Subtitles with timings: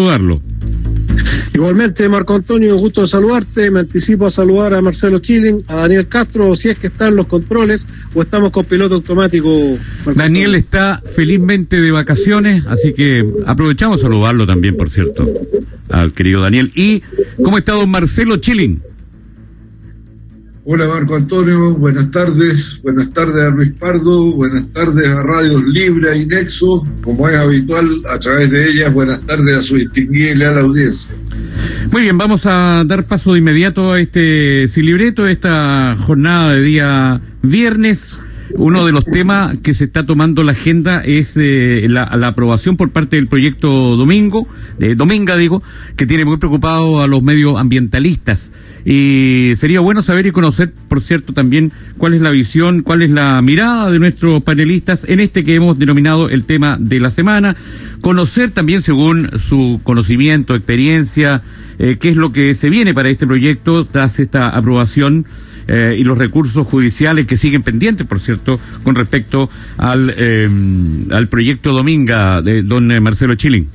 [0.00, 0.40] saludarlo.
[1.52, 3.70] Igualmente, Marco Antonio, gusto de saludarte.
[3.70, 7.26] Me anticipo a saludar a Marcelo Chilling, a Daniel Castro, si es que están los
[7.26, 9.78] controles o estamos con piloto automático.
[10.14, 15.28] Daniel está felizmente de vacaciones, así que aprovechamos a saludarlo también, por cierto,
[15.90, 16.72] al querido Daniel.
[16.74, 17.02] ¿Y
[17.42, 18.80] cómo está don Marcelo Chilling?
[20.62, 26.18] Hola Marco Antonio, buenas tardes, buenas tardes a Luis Pardo, buenas tardes a Radios Libre
[26.18, 30.50] y Nexo, como es habitual a través de ellas, buenas tardes a su distinguible a
[30.50, 31.14] la audiencia.
[31.90, 37.20] Muy bien, vamos a dar paso de inmediato a este silibreto, esta jornada de día
[37.40, 38.20] viernes.
[38.54, 42.90] Uno de los temas que se está tomando la agenda es eh, la, aprobación por
[42.90, 44.46] parte del proyecto Domingo,
[44.96, 45.62] Dominga digo,
[45.96, 48.52] que tiene muy preocupado a los medioambientalistas.
[48.84, 53.10] Y sería bueno saber y conocer, por cierto, también cuál es la visión, cuál es
[53.10, 57.56] la mirada de nuestros panelistas en este que hemos denominado el tema de la semana.
[58.00, 61.42] Conocer también, según su conocimiento, experiencia,
[61.78, 65.26] eh, qué es lo que se viene para este proyecto tras esta aprobación
[65.72, 70.48] eh, y los recursos judiciales que siguen pendientes, por cierto, con respecto al, eh,
[71.12, 73.68] al proyecto Dominga de don eh, Marcelo Chilling.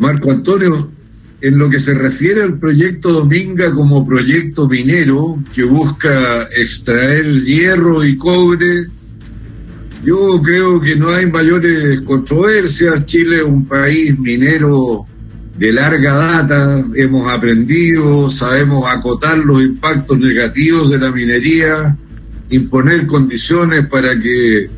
[0.00, 0.90] Marco Antonio,
[1.40, 8.04] en lo que se refiere al proyecto Dominga como proyecto minero que busca extraer hierro
[8.04, 8.86] y cobre,
[10.04, 13.04] yo creo que no hay mayores controversias.
[13.04, 15.06] Chile es un país minero
[15.58, 21.96] de larga data, hemos aprendido, sabemos acotar los impactos negativos de la minería,
[22.50, 24.68] imponer condiciones para que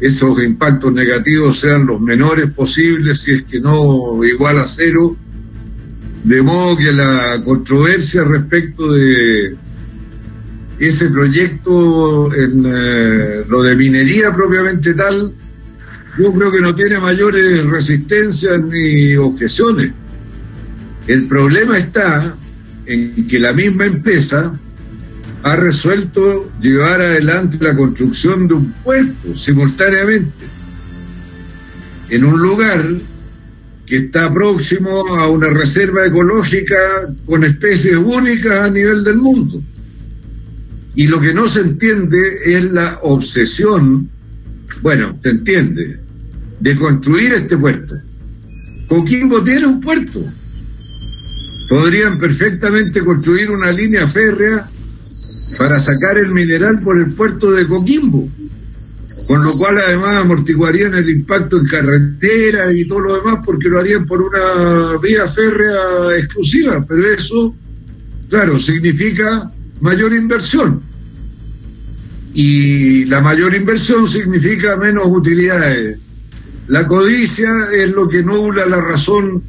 [0.00, 5.16] esos impactos negativos sean los menores posibles, si es que no igual a cero.
[6.24, 9.56] De modo que la controversia respecto de
[10.78, 15.32] ese proyecto en eh, lo de minería propiamente tal,
[16.18, 19.92] yo creo que no tiene mayores resistencias ni objeciones.
[21.06, 22.34] El problema está
[22.86, 24.58] en que la misma empresa
[25.42, 30.46] ha resuelto llevar adelante la construcción de un puerto simultáneamente
[32.08, 32.82] en un lugar
[33.84, 36.76] que está próximo a una reserva ecológica
[37.26, 39.62] con especies únicas a nivel del mundo.
[40.94, 44.08] Y lo que no se entiende es la obsesión,
[44.80, 46.00] bueno, se entiende,
[46.60, 48.00] de construir este puerto.
[48.88, 50.20] Coquimbo tiene un puerto
[51.68, 54.68] podrían perfectamente construir una línea férrea
[55.58, 58.28] para sacar el mineral por el puerto de Coquimbo,
[59.26, 63.80] con lo cual además amortiguarían el impacto en carretera y todo lo demás porque lo
[63.80, 67.54] harían por una vía férrea exclusiva, pero eso,
[68.28, 70.82] claro, significa mayor inversión.
[72.34, 75.98] Y la mayor inversión significa menos utilidades.
[76.66, 79.42] La codicia es lo que nubla la razón.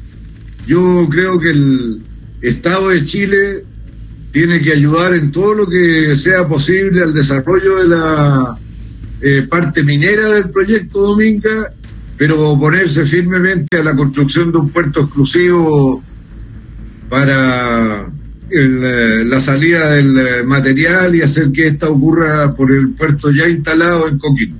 [0.66, 2.02] Yo creo que el,
[2.42, 3.64] Estado de Chile
[4.30, 8.58] tiene que ayudar en todo lo que sea posible al desarrollo de la
[9.22, 11.72] eh, parte minera del proyecto Dominga,
[12.18, 16.02] pero oponerse firmemente a la construcción de un puerto exclusivo
[17.08, 18.06] para
[18.50, 23.48] eh, la salida del eh, material y hacer que esta ocurra por el puerto ya
[23.48, 24.56] instalado en Coquimbo.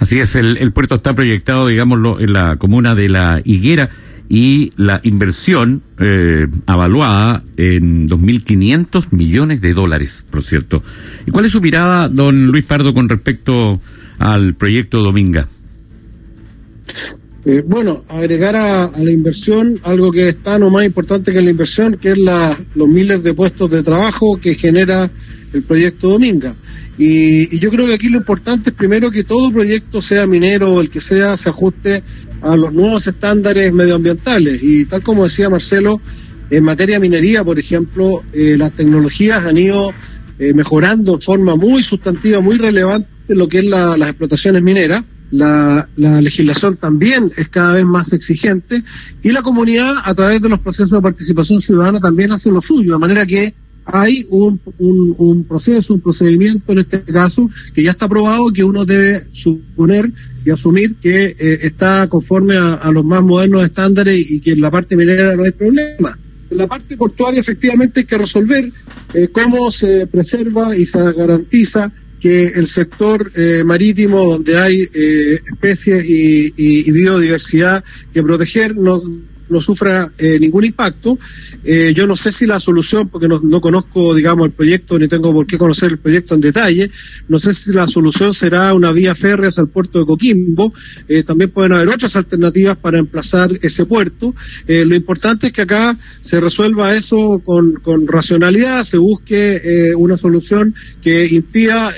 [0.00, 3.90] Así es, el, el puerto está proyectado, digámoslo, en la comuna de La Higuera
[4.28, 10.82] y la inversión eh, avaluada en 2.500 millones de dólares, por cierto.
[11.26, 13.80] ¿Y cuál es su mirada, don Luis Pardo, con respecto
[14.18, 15.48] al proyecto Dominga?
[17.44, 21.96] Eh, bueno, agregar a, la inversión algo que está no más importante que la inversión,
[21.96, 25.10] que es la, los miles de puestos de trabajo que genera
[25.54, 26.54] el proyecto Dominga.
[26.98, 30.74] Y, y, yo creo que aquí lo importante es primero que todo proyecto, sea minero
[30.74, 32.02] o el que sea, se ajuste
[32.42, 34.62] a los nuevos estándares medioambientales.
[34.62, 36.00] Y tal como decía Marcelo,
[36.50, 39.92] en materia de minería, por ejemplo, eh, las tecnologías han ido
[40.38, 45.04] eh, mejorando de forma muy sustantiva, muy relevante lo que es las explotaciones mineras.
[45.30, 48.82] La, la, legislación también es cada vez más exigente
[49.22, 52.94] y la comunidad a través de los procesos de participación ciudadana también hace lo suyo,
[52.94, 53.52] de manera que
[53.90, 58.84] hay un, un, proceso, un procedimiento en este caso que ya está aprobado que uno
[58.84, 60.10] debe suponer
[60.44, 64.70] y asumir que eh, está conforme a, los más modernos estándares y, que en la
[64.70, 66.18] parte minera no hay problema.
[66.50, 68.70] En la parte portuaria efectivamente hay que resolver
[69.14, 74.82] eh, cómo se preserva y se garantiza que el sector eh, marítimo donde hay
[75.52, 79.00] especies y, y, biodiversidad que proteger no
[79.48, 81.18] no sufra eh, ningún impacto.
[81.64, 85.08] Eh, yo no sé si la solución, porque no, no, conozco, digamos, el proyecto, ni
[85.08, 86.90] tengo por qué conocer el proyecto en detalle,
[87.28, 90.72] no sé si la solución será una vía férrea hacia el puerto de Coquimbo.
[91.08, 94.34] Eh, también pueden haber otras alternativas para emplazar ese puerto.
[94.66, 100.74] Lo importante es que acá se resuelva eso con, con racionalidad, se busque una solución
[101.00, 101.92] que impida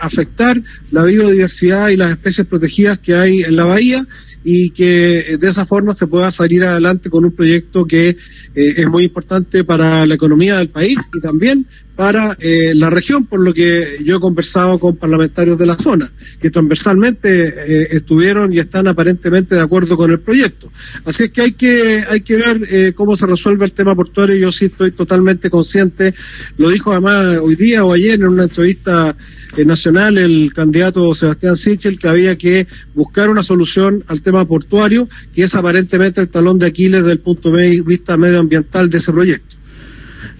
[0.00, 0.60] afectar
[0.90, 4.06] la biodiversidad y las especies protegidas que hay en la bahía
[4.48, 8.16] y que de esa forma se pueda salir adelante con un proyecto que eh,
[8.54, 11.66] es muy importante para la economía del país y también
[11.96, 16.12] para eh, la región, por lo que yo he conversado con parlamentarios de la zona,
[16.40, 20.70] que transversalmente eh, estuvieron y están aparentemente de acuerdo con el proyecto.
[21.06, 24.36] Así es que hay que, hay que ver cómo se resuelve el tema portuario.
[24.36, 26.14] Yo sí estoy totalmente consciente,
[26.58, 29.16] lo dijo además hoy día o ayer en una entrevista
[29.64, 35.44] nacional el candidato Sebastián Sichel que había que buscar una solución al tema portuario, que
[35.44, 39.55] es aparentemente el talón de Aquiles desde el punto de vista medioambiental de ese proyecto.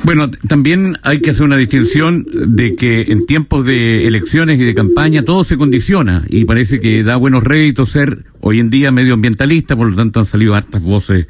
[0.07, 4.73] Bueno, también hay que hacer una distinción de que en tiempos de elecciones y de
[4.73, 9.75] campaña todo se condiciona y parece que da buenos réditos ser hoy en día medioambientalista,
[9.75, 11.27] por lo tanto han salido hartas voces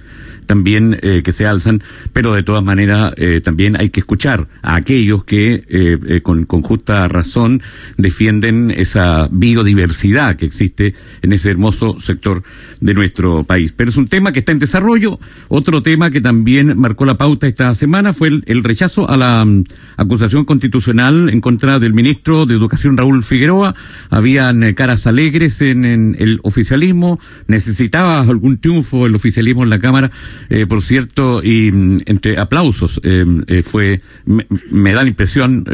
[0.47, 1.83] también eh, que se alzan,
[2.13, 6.63] pero de todas maneras eh, también hay que escuchar a aquellos que eh, con, con,
[6.63, 7.63] justa razón
[7.97, 12.43] defienden esa biodiversidad que existe en ese hermoso sector
[12.81, 13.73] de nuestro país.
[13.73, 15.19] Pero es un tema que está en desarrollo.
[15.49, 19.65] Otro tema que también marcó la pauta esta semana fue el, rechazo a la mm,
[19.97, 23.75] acusación constitucional en contra del ministro de Educación Raúl Figueroa.
[24.11, 30.11] Habían caras alegres en, en el oficialismo, necesitaba algún triunfo el oficialismo en la Cámara
[30.49, 35.65] eh, por cierto, y mm, entre aplausos, eh, eh, fue, me, da la impresión,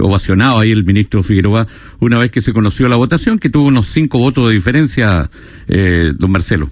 [0.00, 1.66] ovacionado ahí el ministro Figueroa,
[2.00, 5.28] una vez que se conoció la votación, que tuvo unos cinco votos de diferencia,
[6.18, 6.70] don Marcelo.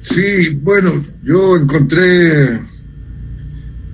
[0.00, 2.60] Sí, bueno, yo encontré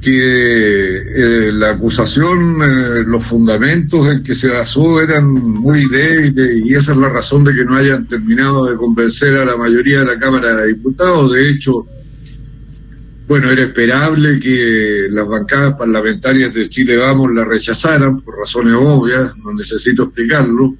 [0.03, 6.75] que eh, la acusación, eh, los fundamentos en que se basó eran muy débiles y
[6.75, 10.07] esa es la razón de que no hayan terminado de convencer a la mayoría de
[10.07, 11.33] la Cámara de Diputados.
[11.33, 11.87] De hecho,
[13.29, 19.33] bueno, era esperable que las bancadas parlamentarias de Chile Vamos la rechazaran por razones obvias,
[19.39, 20.77] no necesito explicarlo.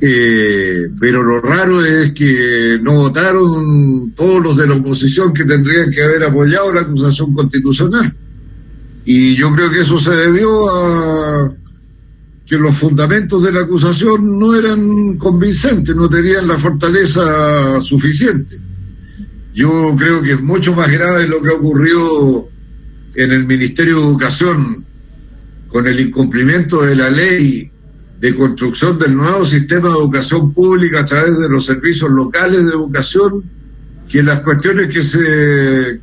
[0.00, 5.90] Eh, pero lo raro es que no votaron todos los de la oposición que tendrían
[5.90, 8.14] que haber apoyado la acusación constitucional.
[9.04, 11.52] Y yo creo que eso se debió a
[12.46, 18.58] que los fundamentos de la acusación no eran convincentes, no tenían la fortaleza suficiente.
[19.54, 22.48] Yo creo que es mucho más grave lo que ocurrió
[23.14, 24.84] en el Ministerio de Educación
[25.68, 27.70] con el incumplimiento de la ley
[28.20, 32.70] de construcción del nuevo sistema de educación pública a través de los servicios locales de
[32.70, 33.44] educación
[34.08, 36.00] que las cuestiones que se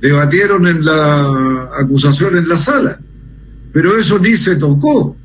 [0.00, 3.00] debatieron en la acusación en la sala.
[3.72, 5.16] Pero eso ni se tocó.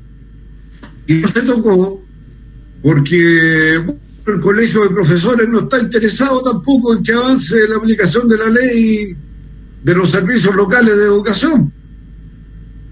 [1.06, 2.02] Y no se tocó
[2.82, 3.74] porque
[4.26, 8.48] el colegio de profesores no está interesado tampoco en que avance la aplicación de la
[8.48, 9.16] ley
[9.82, 11.72] de los servicios locales de educación.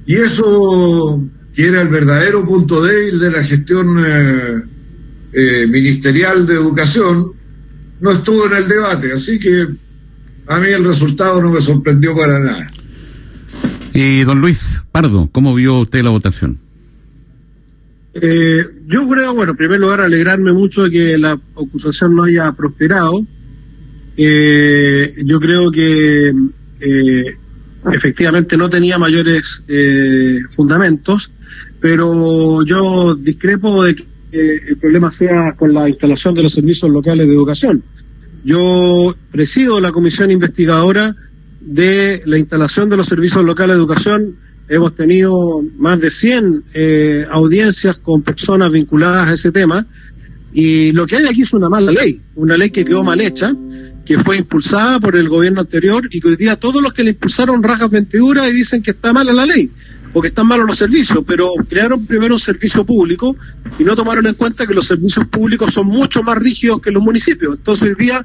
[0.06, 1.22] Y eso
[1.54, 4.62] que era el verdadero punto débil de la gestión eh,
[5.34, 7.32] eh, ministerial de educación,
[8.00, 9.12] no estuvo en el debate.
[9.12, 9.66] Así que
[10.46, 12.70] a mí el resultado no me sorprendió para nada.
[13.92, 16.58] Y don Luis Pardo, ¿cómo vio usted la votación?
[18.14, 22.50] Eh, yo creo, bueno, en primer lugar, alegrarme mucho de que la acusación no haya
[22.52, 23.26] prosperado.
[24.16, 26.32] yo creo que
[27.92, 29.64] efectivamente no tenía mayores
[30.50, 31.30] fundamentos
[31.82, 34.04] pero yo discrepo de que
[34.68, 37.82] el problema sea con la instalación de los servicios locales de educación.
[38.44, 41.14] Yo presido la comisión investigadora
[41.60, 44.36] de la instalación de los servicios locales de educación.
[44.68, 45.34] Hemos tenido
[45.76, 49.84] más de 100 eh, audiencias con personas vinculadas a ese tema
[50.54, 53.56] y lo que hay aquí es una mala ley, una ley que quedó mal hecha,
[54.06, 57.10] que fue impulsada por el gobierno anterior y que hoy día todos los que la
[57.10, 59.68] impulsaron rajas ventiduras y dicen que está mala la ley
[60.12, 63.36] porque están malos los servicios, pero crearon primero un servicio público
[63.78, 67.02] y no tomaron en cuenta que los servicios públicos son mucho más rígidos que los
[67.02, 67.56] municipios.
[67.56, 68.24] Entonces hoy día,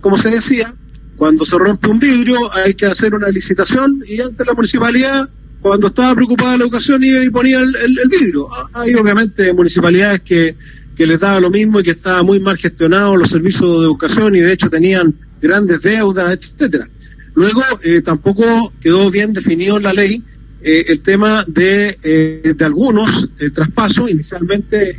[0.00, 0.72] como se decía,
[1.16, 5.28] cuando se rompe un vidrio hay que hacer una licitación y antes la municipalidad,
[5.60, 8.48] cuando estaba preocupada la educación, iba y ponía el, vidrio.
[8.72, 10.56] Hay obviamente municipalidades que,
[10.96, 14.34] que les daba lo mismo y que estaba muy mal gestionados los servicios de educación
[14.36, 16.86] y de hecho tenían grandes deudas, etcétera.
[17.34, 20.22] Luego eh, tampoco quedó bien definido en la ley
[20.62, 24.96] eh, el tema de, eh, de algunos eh, traspasos, inicialmente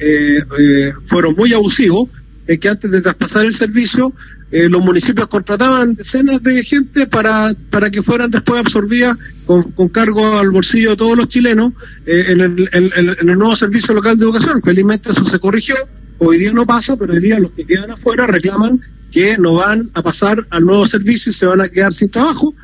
[1.06, 2.10] fueron muy abusivos,
[2.48, 4.14] en que antes de traspasar el servicio,
[4.50, 10.38] eh, los municipios contrataban decenas de gente para, para que fueran después absorbidas con, cargo
[10.38, 11.74] al bolsillo de todos los chilenos
[12.06, 14.62] eh, en, el, en, el nuevo servicio local de educación.
[14.62, 15.76] Felizmente eso se corrigió.
[16.20, 18.80] Hoy día no pasa, pero hoy día los que quedan afuera reclaman
[19.12, 22.56] que no van a pasar al nuevo servicio y se van a quedar sin trabajo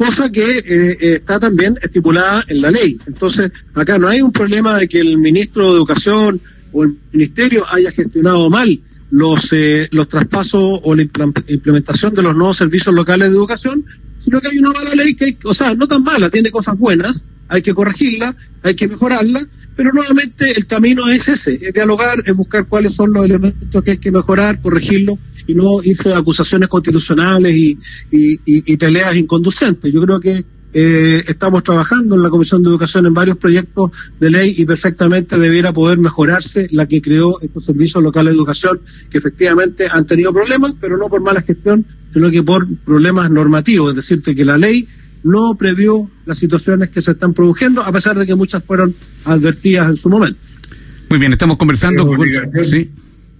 [0.00, 2.96] cosa que eh, está también estipulada en la ley.
[3.06, 6.40] Entonces, acá no hay un problema de que el ministro de Educación
[6.72, 8.80] o el ministerio haya gestionado mal
[9.10, 13.84] los, eh, los traspasos o la implementación de los nuevos servicios locales de educación,
[14.20, 17.26] sino que hay una mala ley que, o sea, no tan mala, tiene cosas buenas,
[17.50, 22.34] hay que corregirla, hay que mejorarla, pero nuevamente el camino es ese, es dialogar, es
[22.34, 26.68] buscar cuáles son los elementos que hay que mejorar, corregirlo y no irse a acusaciones
[26.68, 27.78] constitucionales y,
[28.12, 28.38] y,
[28.72, 29.92] y, peleas inconducentes.
[29.92, 33.90] Yo creo que eh, estamos trabajando en la Comisión de Educación en varios proyectos
[34.20, 38.80] de ley y perfectamente debiera poder mejorarse la que creó estos servicios locales de educación
[39.10, 43.90] que efectivamente han tenido problemas, pero no por mala gestión, sino que por problemas normativos,
[43.90, 44.86] es decir, que la ley
[45.22, 49.88] no previó las situaciones que se están produciendo, a pesar de que muchas fueron advertidas
[49.88, 50.38] en su momento.
[51.10, 52.02] Muy bien, estamos conversando.
[52.02, 52.90] Es obligación, ¿sí?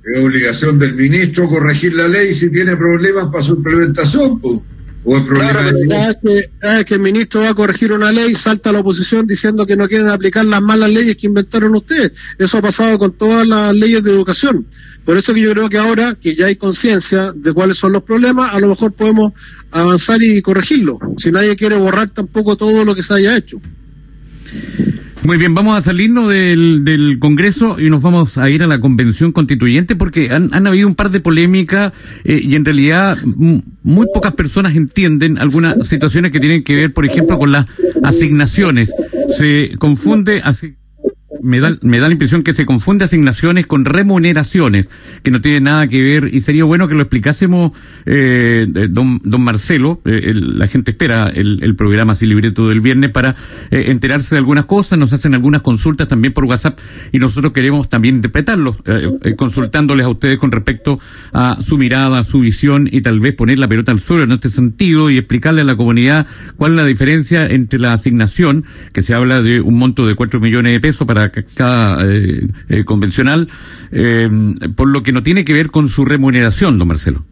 [0.04, 4.40] es obligación del ministro corregir la ley si tiene problemas para su implementación.
[4.40, 4.60] Pues.
[5.02, 7.92] ¿O el problema claro, cada vez, que, cada vez que el ministro va a corregir
[7.92, 11.74] una ley, salta la oposición diciendo que no quieren aplicar las malas leyes que inventaron
[11.74, 12.12] ustedes.
[12.38, 14.66] Eso ha pasado con todas las leyes de educación.
[15.10, 18.04] Por eso que yo creo que ahora que ya hay conciencia de cuáles son los
[18.04, 19.32] problemas, a lo mejor podemos
[19.72, 21.00] avanzar y corregirlo.
[21.16, 23.60] Si nadie quiere borrar tampoco todo lo que se haya hecho.
[25.24, 29.32] Muy bien, vamos a salirnos del, Congreso y nos vamos a ir a la Convención
[29.32, 33.16] Constituyente porque han, habido un par de polémicas eh, y en realidad
[33.82, 37.66] muy pocas personas entienden algunas situaciones que tienen que ver, por ejemplo, con las
[38.04, 38.92] asignaciones.
[39.36, 40.76] Se confunde así
[41.42, 44.90] me da, me da la impresión que se confunde asignaciones con remuneraciones,
[45.22, 47.72] que no tiene nada que ver, y sería bueno que lo explicásemos,
[48.06, 53.10] eh, don, don Marcelo, eh, la gente espera el, el programa así libreto del viernes
[53.10, 53.34] para
[53.70, 56.78] eh, enterarse de algunas cosas, nos hacen algunas consultas también por WhatsApp,
[57.12, 60.98] y nosotros queremos también interpretarlo, eh, eh, consultándoles a ustedes con respecto
[61.32, 64.48] a su mirada, su visión, y tal vez poner la pelota al suelo en este
[64.50, 69.14] sentido y explicarle a la comunidad cuál es la diferencia entre la asignación, que se
[69.14, 73.48] habla de un monto de cuatro millones de pesos para eh, eh, convencional,
[73.90, 74.28] eh,
[74.74, 77.24] por lo que no tiene que ver con su remuneración, don Marcelo.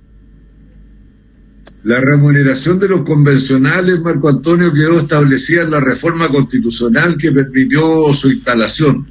[1.84, 8.12] La remuneración de los convencionales, Marco Antonio, quedó establecida en la reforma constitucional que permitió
[8.12, 9.06] su instalación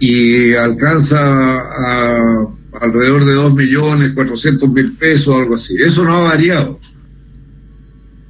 [0.00, 1.18] y alcanza
[1.58, 2.18] a
[2.80, 5.74] alrededor de dos millones cuatrocientos mil pesos, algo así.
[5.78, 6.80] Eso no ha variado.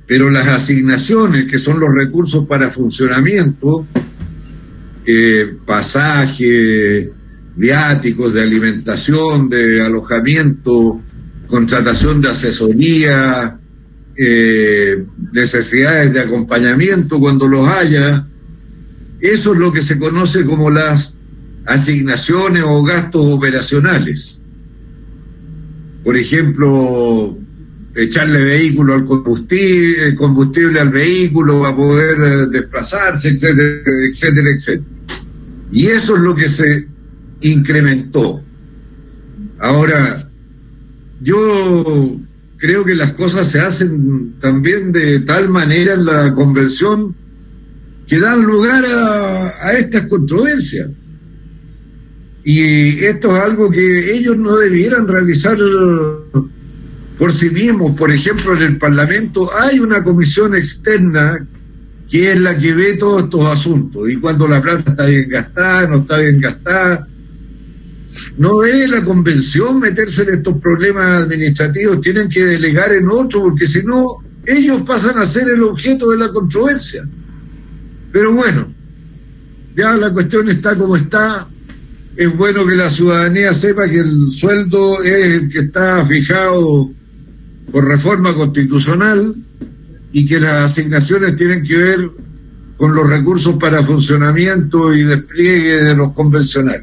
[0.07, 3.87] Pero las asignaciones, que son los recursos para funcionamiento,
[5.13, 7.11] eh, pasaje,
[7.57, 11.01] viáticos, de alimentación, de alojamiento,
[11.49, 13.59] contratación de asesoría,
[14.17, 18.27] eh, necesidades de acompañamiento cuando los haya.
[19.21, 21.17] Eso es lo que se conoce como las
[21.67, 24.41] asignaciones o gastos operacionales.
[26.05, 27.37] Por ejemplo,
[27.95, 35.00] echarle vehículo al combustible, combustible al vehículo para poder eh, desplazarse, etcétera, etcétera, etcétera.
[35.73, 36.87] Y eso es lo que se
[37.41, 38.41] incrementó.
[39.59, 40.29] Ahora,
[41.21, 42.19] yo
[42.57, 47.15] creo que las cosas se hacen también de tal manera en la convención
[48.07, 50.91] que dan lugar a, a estas controversias.
[52.43, 55.59] Y esto es algo que ellos no debieran realizar
[57.19, 57.97] por sí mismos.
[57.97, 61.47] Por ejemplo, en el Parlamento hay una comisión externa
[62.11, 64.11] que es la que ve todos estos asuntos.
[64.11, 67.07] Y cuando la plata está bien gastada, no está bien gastada,
[68.37, 73.67] no ve la convención meterse en estos problemas administrativos, tienen que delegar en otro, porque
[73.67, 77.09] si no, ellos pasan a ser el objeto de la controversia.
[78.11, 78.67] Pero bueno,
[79.77, 81.47] ya la cuestión está como está.
[82.17, 86.91] Es bueno que la ciudadanía sepa que el sueldo es el que está fijado
[87.71, 89.37] por reforma constitucional
[90.13, 92.11] y que las asignaciones tienen que ver
[92.77, 96.83] con los recursos para funcionamiento y despliegue de los convencionales.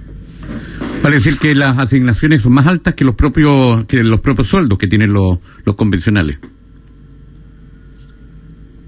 [1.01, 4.77] Para decir que las asignaciones son más altas que los propios que los propios sueldos
[4.77, 6.37] que tienen los, los convencionales.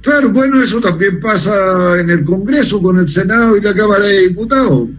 [0.01, 4.29] Claro, bueno, eso también pasa en el Congreso con el Senado y la Cámara de
[4.29, 4.89] Diputados.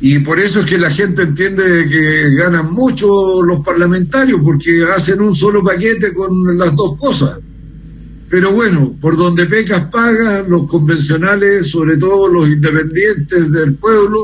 [0.00, 3.06] Y por eso es que la gente entiende que ganan mucho
[3.42, 7.38] los parlamentarios, porque hacen un solo paquete con las dos cosas.
[8.30, 14.18] Pero bueno, por donde pecas pagas, los convencionales, sobre todo los independientes del pueblo,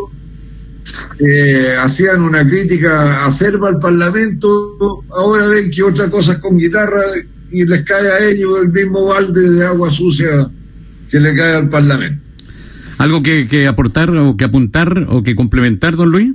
[1.19, 7.03] eh, hacían una crítica acerba al Parlamento, ahora ven que otras cosas con guitarra
[7.51, 10.51] y les cae a ellos el mismo balde de agua sucia
[11.11, 12.23] que le cae al Parlamento.
[12.99, 16.33] ¿Algo que, que aportar o que apuntar o que complementar, don Luis?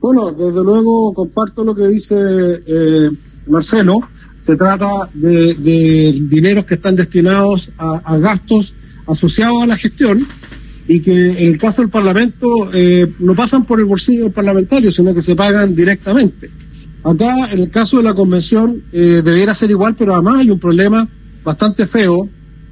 [0.00, 3.10] Bueno, desde luego comparto lo que dice eh,
[3.46, 4.00] Marcelo.
[4.44, 8.74] Se trata de, de, dineros que están destinados a, gastos
[9.06, 10.26] asociados a la gestión
[10.88, 14.90] y que en el caso del Parlamento eh, no pasan por el bolsillo del parlamentario,
[14.90, 16.50] sino que se pagan directamente.
[17.04, 20.58] Acá, en el caso de la convención, eh, debiera ser igual, pero además hay un
[20.58, 21.08] problema
[21.44, 22.28] bastante feo,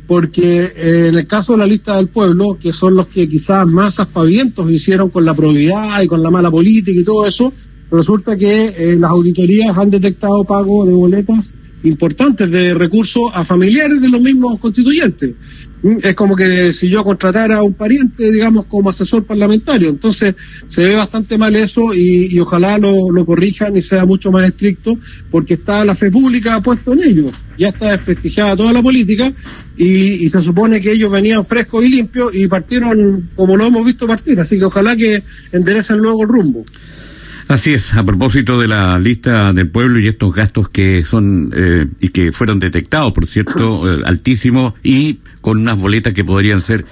[0.07, 3.67] porque eh, en el caso de la lista del pueblo, que son los que quizás
[3.67, 7.53] más aspavientos hicieron con la probidad y con la mala política y todo eso,
[7.90, 14.00] resulta que eh, las auditorías han detectado pago de boletas importantes de recursos a familiares
[14.00, 15.35] de los mismos constituyentes.
[15.82, 19.88] Mm, Es como que si yo contratara a un pariente, digamos, como asesor parlamentario.
[19.88, 20.35] Entonces,
[20.68, 24.99] se ve bastante mal eso y, ojalá lo, lo, corrijan y sea mucho más estricto,
[25.30, 27.30] porque está la fe pública puesto en ello.
[27.59, 29.32] Ya está desprestigiada toda la política
[29.76, 33.85] y, y se supone que ellos venían frescos y limpios y partieron como lo hemos
[33.85, 34.38] visto partir.
[34.40, 36.64] Así que ojalá que enderecen luego el rumbo.
[37.50, 41.85] Así es, a propósito de la lista del pueblo y estos gastos que son eh,
[41.99, 46.85] y que fueron detectados, por cierto, eh, altísimos y con unas boletas que podrían ser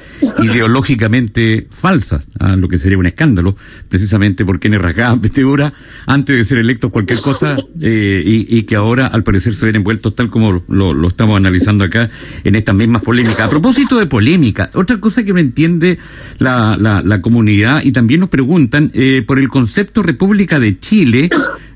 [0.43, 3.55] ideológicamente falsas, a lo que sería un escándalo,
[3.89, 5.73] precisamente por quienes rasgaban vestidura
[6.07, 9.77] antes de ser electos cualquier cosa eh, y, y, que ahora al parecer se ven
[9.77, 12.11] envueltos tal como lo, lo, estamos analizando acá
[12.43, 13.43] en estas mismas polémicas.
[13.43, 15.99] A propósito de polémica, otra cosa que no entiende
[16.39, 21.29] la, la, la comunidad y también nos preguntan eh, por el concepto República de Chile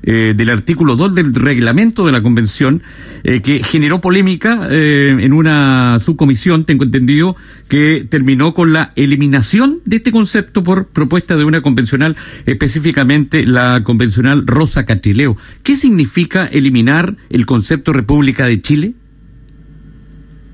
[0.05, 2.83] eh, del artículo 2 del reglamento de la convención,
[3.23, 7.37] eh, que generó polémica eh, en una subcomisión, tengo entendido,
[7.69, 13.81] que terminó con la eliminación de este concepto por propuesta de una convencional, específicamente la
[13.85, 15.37] convencional Rosa Cachileo.
[15.63, 18.93] ¿Qué significa eliminar el concepto República de Chile?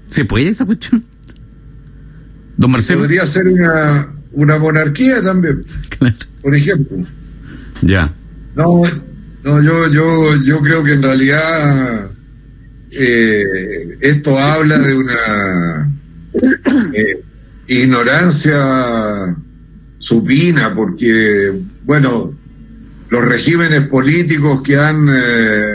[0.09, 1.03] ¿Se puede esa cuestión?
[2.55, 2.99] Don Marcelo.
[2.99, 5.63] Podría ser una, una monarquía también,
[5.97, 6.15] claro.
[6.43, 6.97] por ejemplo.
[7.81, 8.13] Ya.
[8.55, 8.81] No,
[9.43, 12.12] no, yo, yo, yo creo que en realidad
[12.91, 13.43] eh,
[14.01, 15.92] esto habla de una
[16.94, 17.24] eh,
[17.68, 19.35] ignorancia
[20.00, 21.51] supina, porque,
[21.83, 22.33] bueno,
[23.09, 25.65] los regímenes políticos que han eh,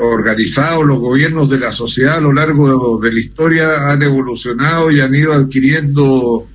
[0.00, 5.00] organizado los gobiernos de la sociedad a lo largo de, la historia han evolucionado y
[5.00, 6.46] han ido adquiriendo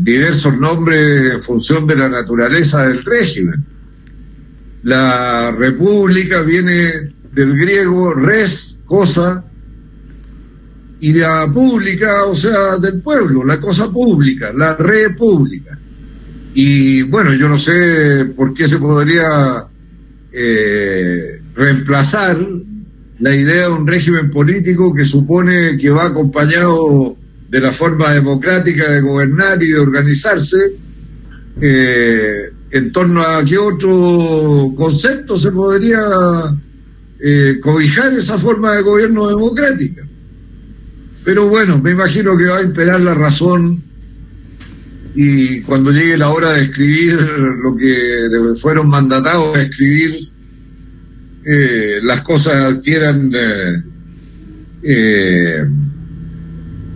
[0.00, 3.64] diversos nombres en función de la naturaleza del régimen.
[4.82, 9.44] La república viene del griego res, cosa,
[11.00, 15.78] y la pública, o sea, del pueblo, la cosa pública, la república.
[16.54, 19.66] Y bueno, yo no sé por qué se podría
[20.32, 22.38] eh, reemplazar
[23.18, 27.16] la idea de un régimen político que supone que va acompañado
[27.54, 30.72] de la forma democrática de gobernar y de organizarse,
[31.60, 36.00] eh, en torno a qué otro concepto se podría
[37.20, 40.02] eh, cobijar esa forma de gobierno democrática.
[41.24, 43.84] Pero bueno, me imagino que va a imperar la razón
[45.14, 47.20] y cuando llegue la hora de escribir
[47.62, 50.28] lo que fueron mandatados a escribir,
[51.46, 53.30] eh, las cosas adquieran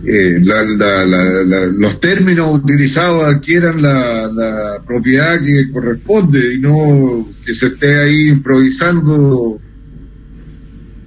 [0.05, 7.53] eh, la, la, la, los términos utilizados adquieran la, propiedad que corresponde y no que
[7.53, 9.59] se esté ahí improvisando.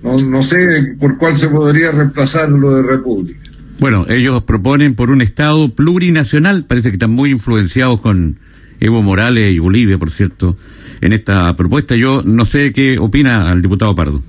[0.02, 3.40] No, no sé por cuál se podría reemplazar lo de república.
[3.81, 8.38] Bueno, ellos proponen por un Estado plurinacional, parece que están muy influenciados con
[8.78, 10.57] Evo Morales y Bolivia, por cierto,
[11.00, 11.96] en esta propuesta.
[11.96, 14.22] Yo no sé qué opina el diputado Pardo.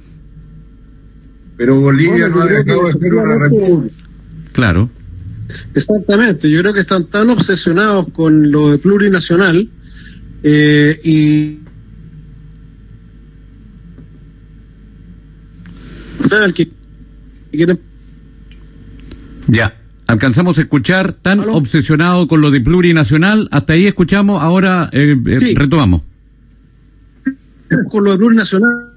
[1.57, 4.02] Pero Bolivia bueno, no ha dejado de ser una república.
[4.53, 4.89] Claro.
[5.75, 9.69] Exactamente, yo creo que están tan obsesionados con lo de plurinacional
[10.43, 11.59] eh, y
[16.55, 16.69] que
[17.51, 17.79] quieren...
[19.47, 19.75] Ya,
[20.07, 21.53] alcanzamos a escuchar tan ¿Aló?
[21.53, 26.01] obsesionado con lo de plurinacional, hasta ahí escuchamos, ahora eh, eh, retomamos.
[27.89, 28.93] Con lo de plurinacional,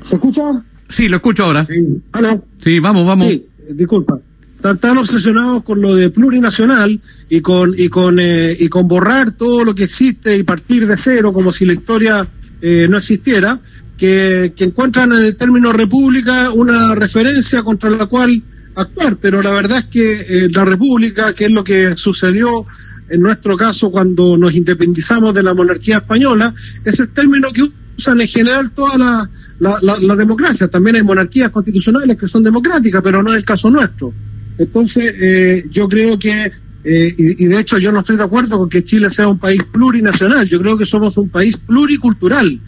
[0.00, 0.42] ¿se escucha?
[0.88, 1.64] Sí, lo escucho ahora.
[1.64, 2.44] Sí, ¿Aló?
[2.62, 3.26] Sí vamos, vamos.
[3.26, 4.18] Sí, disculpa.
[4.56, 9.32] Están tan obsesionados con lo de plurinacional y con y con eh, y con borrar
[9.32, 12.26] todo lo que existe y partir de cero como si la historia
[12.60, 13.60] eh, no existiera,
[13.96, 18.42] que, que, encuentran en el término república una referencia contra la cual
[18.74, 22.66] actuar, pero la verdad es que eh, la república, que es lo que sucedió
[23.08, 26.52] en nuestro caso cuando nos independizamos de la monarquía española,
[26.84, 29.28] es el término que usan en general todas las
[29.60, 30.70] la, democracias.
[30.70, 34.12] También hay monarquías constitucionales que son democráticas, pero no es el caso nuestro.
[34.56, 36.50] Entonces, eh, yo creo que,
[36.84, 39.62] eh, y, de hecho yo no estoy de acuerdo con que Chile sea un país
[39.64, 42.60] plurinacional, yo creo que somos un país pluricultural,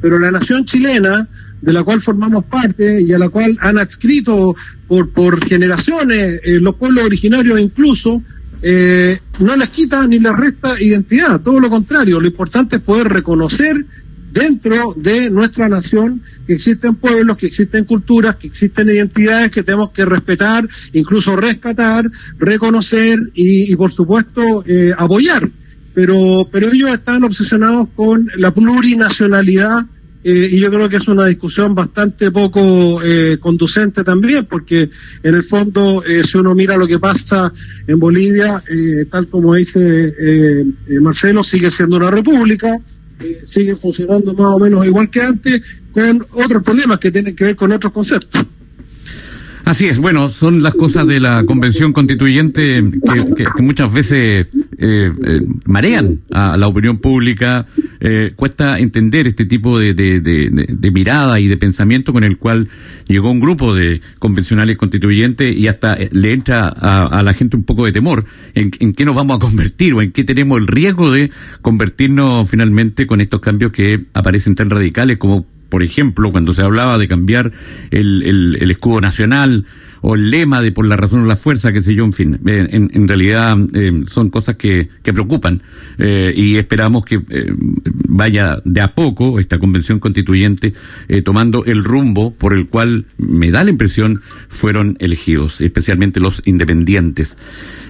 [0.00, 1.28] pero la nación chilena,
[1.60, 4.54] de la cual formamos parte y a la cual han adscrito
[4.86, 8.22] por, por generaciones eh, los pueblos originarios incluso,
[9.40, 13.86] no les quita ni les resta identidad, todo lo contrario, lo importante es poder reconocer
[14.32, 19.90] dentro de nuestra nación que existen pueblos, que existen culturas, que existen identidades que tenemos
[19.90, 25.48] que respetar, incluso rescatar, reconocer y, por supuesto eh, apoyar.
[25.94, 29.86] Pero, pero ellos están obsesionados con la plurinacionalidad
[30.22, 34.90] eh, y yo creo que es una discusión bastante poco eh, conducente también, porque
[35.22, 37.52] en el fondo, si uno mira lo que pasa
[37.86, 38.62] en Bolivia,
[39.10, 40.12] tal como dice
[41.00, 42.68] Marcelo, sigue siendo una república,
[43.44, 47.56] sigue funcionando más o menos igual que antes, con otros problemas que tienen que ver
[47.56, 48.44] con otros conceptos.
[49.68, 52.82] Así es, bueno, son las cosas de la convención constituyente
[53.36, 54.46] que, muchas veces
[54.78, 57.66] eh, eh, marean a la opinión pública.
[58.00, 59.92] Eh, cuesta entender este tipo de,
[60.90, 62.70] mirada y de pensamiento con el cual
[63.08, 67.84] llegó un grupo de convencionales constituyentes y hasta le entra a, la gente un poco
[67.84, 71.10] de temor en, en, qué nos vamos a convertir o en qué tenemos el riesgo
[71.10, 76.62] de convertirnos finalmente con estos cambios que aparecen tan radicales como por ejemplo, cuando se
[76.62, 77.52] hablaba de cambiar
[77.90, 78.22] el,
[78.60, 79.66] el, escudo nacional
[80.00, 82.38] o el lema de por la razón o la fuerza, qué sé yo, en fin,
[82.46, 85.62] eh, en, realidad eh, son cosas que, que preocupan
[85.98, 87.20] eh, y esperamos que
[88.08, 90.72] vaya de a poco esta convención constituyente
[91.24, 97.36] tomando el rumbo por el cual me da la impresión fueron elegidos, especialmente los independientes.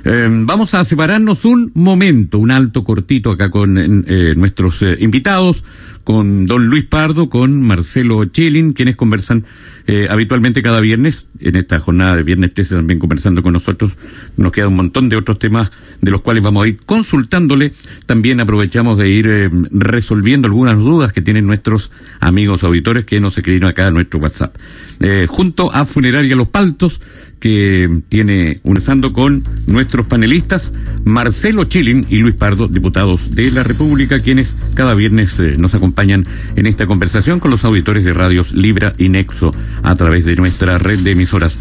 [0.04, 4.04] vamos a separarnos un momento, un alto cortito acá con
[4.36, 5.64] nuestros invitados
[6.08, 9.44] con don Luis Pardo, con Marcelo Chilin, quienes conversan
[9.86, 11.26] eh, habitualmente cada viernes.
[11.38, 13.96] En esta jornada de viernes 13 también conversando con nosotros.
[14.36, 17.72] Nos queda un montón de otros temas de los cuales vamos a ir consultándole.
[18.06, 23.36] También aprovechamos de ir eh, resolviendo algunas dudas que tienen nuestros amigos auditores que nos
[23.36, 24.56] escribieron acá en nuestro WhatsApp.
[25.00, 27.00] Eh, junto a Funeraria Los Paltos,
[27.40, 30.72] que tiene unizando con nuestros panelistas
[31.04, 36.24] Marcelo Chilin y Luis Pardo, diputados de la República, quienes cada viernes eh, nos acompañan
[36.56, 40.78] en esta conversación con los auditores de radios Libra y Nexo a través de nuestra
[40.78, 41.58] red de emisoras.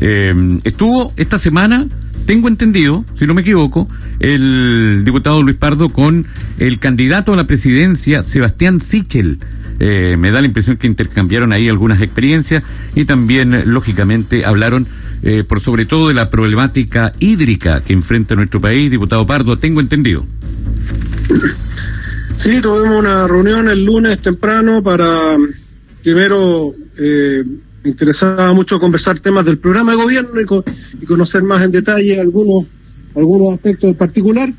[0.00, 1.86] Eh, estuvo esta semana,
[2.26, 3.88] tengo entendido, si no me equivoco,
[4.20, 6.26] el diputado Luis Pardo con
[6.58, 9.38] el candidato a la presidencia, Sebastián Sichel.
[9.78, 12.62] Eh, me da la impresión que intercambiaron ahí algunas experiencias
[12.94, 14.86] y también, lógicamente, hablaron
[15.22, 19.80] eh, por sobre todo de la problemática hídrica que enfrenta nuestro país, diputado Pardo, tengo
[19.80, 20.24] entendido.
[22.36, 25.36] Sí, tuvimos una reunión el lunes temprano para,
[26.02, 27.44] primero, eh,
[27.84, 32.66] me interesaba mucho conversar temas del programa de gobierno y, conocer más en detalle algunos,
[33.14, 34.50] algunos aspectos en particular,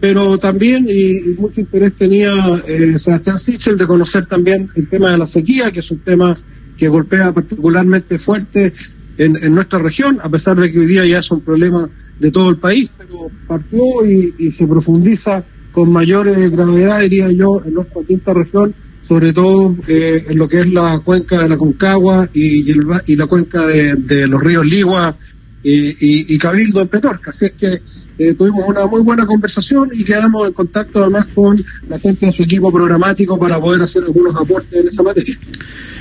[0.00, 2.32] pero también, y, mucho interés tenía
[2.66, 6.36] eh, Sebastián Sichel de conocer también el tema de la sequía, que es un tema
[6.76, 8.72] que golpea particularmente fuerte
[9.18, 12.48] en, nuestra región, a pesar de que hoy día ya es un problema de todo
[12.50, 18.02] el país, pero partió y, se profundiza con mayor eh, gravedad, diría yo, en nuestra
[18.02, 18.74] quinta región,
[19.06, 23.26] sobre todo eh, en lo que es la cuenca de la Concagua y, y la
[23.26, 25.16] cuenca de, los ríos Ligua
[25.62, 27.30] y, y, Cabildo en Petorca.
[27.30, 27.82] Así es que
[28.18, 32.32] eh, tuvimos una muy buena conversación y quedamos en contacto además con la gente de
[32.32, 35.36] su equipo programático para poder hacer algunos aportes en esa materia.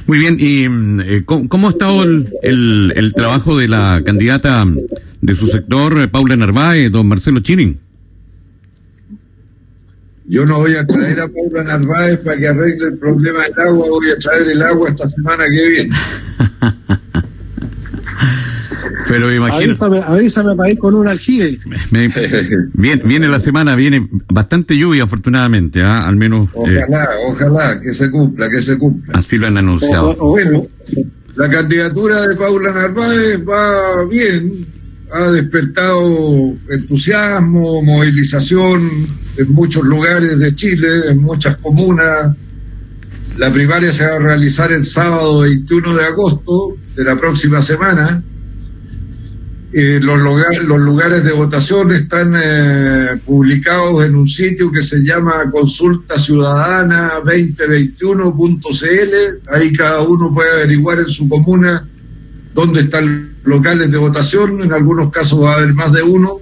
[0.06, 0.66] Muy bien, ¿y
[1.04, 4.66] eh, ¿cómo, ha estado el, el, trabajo de la candidata
[5.22, 7.80] de su sector, eh, Paula Narváez, don Marcelo Chinin?
[10.30, 13.88] Yo no voy a traer a Paula Narváez para que arregle el problema del agua,
[13.90, 15.90] voy a traer el agua esta semana que viene.
[19.08, 19.74] Pero imagino.
[20.06, 21.60] Avísame, para ir con un aljibe.
[22.74, 26.08] viene, la semana, viene bastante lluvia, afortunadamente, ¿ah?
[26.08, 26.50] al menos.
[26.50, 29.18] Eh, ojalá, ojalá, que se cumpla, que se cumpla.
[29.18, 30.16] Así lo han anunciado.
[30.16, 30.68] bueno,
[31.36, 34.66] la candidatura de Paula Narváez va bien,
[35.12, 38.90] ha despertado entusiasmo, movilización
[39.38, 42.36] en muchos lugares de Chile, en muchas comunas.
[43.38, 48.24] La primaria se va a realizar el sábado 21 de agosto de la próxima semana
[49.74, 50.18] eh, los,
[50.64, 57.16] los, lugares de votación están eh, publicados en un sitio que se llama Consulta Ciudadana
[57.26, 59.54] 2021.cl.
[59.54, 61.86] Ahí cada uno puede averiguar en su comuna
[62.54, 64.62] dónde están locales de votación.
[64.62, 66.40] En algunos casos va a haber más de uno.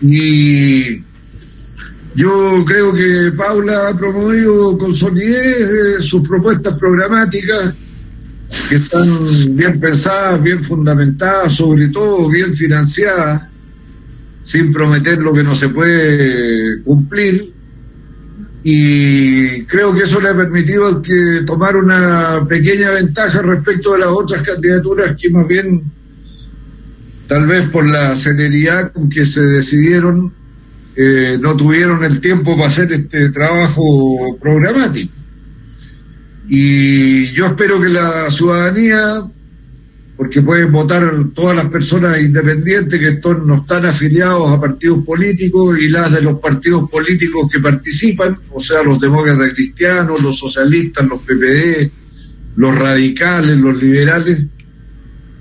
[0.00, 1.02] Y
[2.14, 7.74] Yo creo que Paula ha promovido con solidez sus propuestas programáticas
[8.68, 13.42] que están bien pensadas, bien fundamentadas, sobre todo bien financiadas,
[14.42, 17.52] sin prometer lo que no se puede cumplir.
[18.62, 24.08] Y creo que eso le ha permitido que tomar una pequeña ventaja respecto de las
[24.08, 25.92] otras candidaturas que más bien,
[27.26, 30.32] tal vez por la celeridad con que se decidieron,
[30.96, 35.17] eh, no tuvieron el tiempo para hacer este trabajo programático.
[36.48, 39.22] Y yo espero que la ciudadanía,
[40.16, 41.02] porque pueden votar
[41.34, 46.38] todas las personas independientes que no están afiliados a partidos políticos y las de los
[46.38, 51.90] partidos políticos que participan, o sea, los demócratas cristianos, los socialistas, los PPD,
[52.56, 54.40] los radicales, los liberales,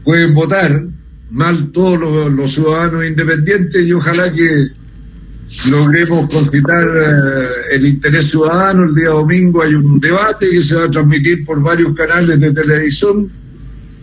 [0.04, 0.86] pueden votar
[1.32, 4.70] mal todos los ciudadanos independientes y ojalá que
[5.70, 8.86] logremos concitar eh, el interés ciudadano.
[8.86, 12.52] El día domingo hay un debate que se va a transmitir por varios canales de
[12.52, 13.32] televisión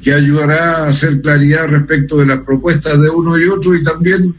[0.02, 4.34] que ayudará a hacer claridad respecto de las propuestas de uno y otro y también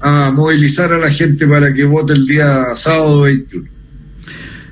[0.00, 3.79] a movilizar a la gente para que vote el día sábado 21.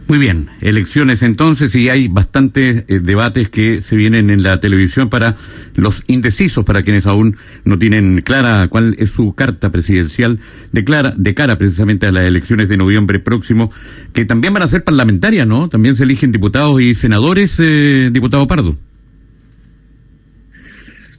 [0.08, 5.10] Muy bien, elecciones entonces y hay bastantes eh, debates que se vienen en la televisión
[5.10, 5.36] para
[5.74, 10.40] los indecisos, para quienes aún no tienen clara cuál es su carta presidencial
[10.72, 13.70] de, de cara precisamente a las elecciones de noviembre próximo,
[14.14, 15.68] que también van a ser parlamentarias, ¿no?
[15.68, 18.78] También se eligen diputados y senadores, eh, diputado Pardo.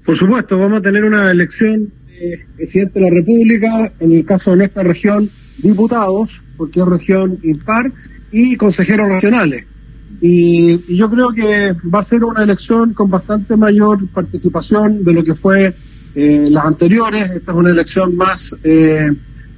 [0.04, 4.50] Por supuesto, vamos a tener una elección de presidente de la República, en el caso
[4.50, 7.92] de nuestra región, diputados, porque es región impar
[8.32, 9.66] y consejeros regionales.
[10.22, 15.24] Y, yo creo que va a ser una elección con bastante mayor participación de lo
[15.24, 15.74] que fue
[16.16, 17.32] eh, las anteriores.
[17.32, 19.10] Esta es una elección más, eh,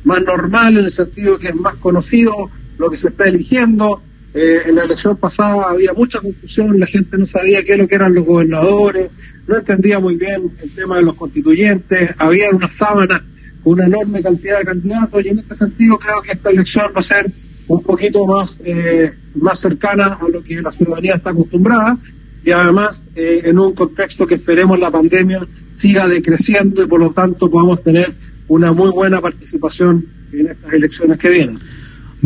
[0.03, 2.31] más normal en el sentido que es más conocido
[2.77, 4.01] lo que se está eligiendo.
[4.33, 7.87] Eh, en la elección pasada había mucha confusión, la gente no sabía qué es lo
[7.87, 9.11] que eran los gobernadores,
[9.45, 13.21] no entendía muy bien el tema de los constituyentes, había una sábana
[13.61, 16.99] con una enorme cantidad de candidatos y en este sentido creo que esta elección va
[17.01, 17.29] a ser
[17.73, 21.97] un poquito más, eh, más cercana a lo que la ciudadanía está acostumbrada
[22.43, 27.11] y además eh, en un contexto que esperemos la pandemia siga decreciendo y por lo
[27.11, 28.13] tanto podamos tener
[28.47, 31.59] una muy buena participación en estas elecciones que vienen.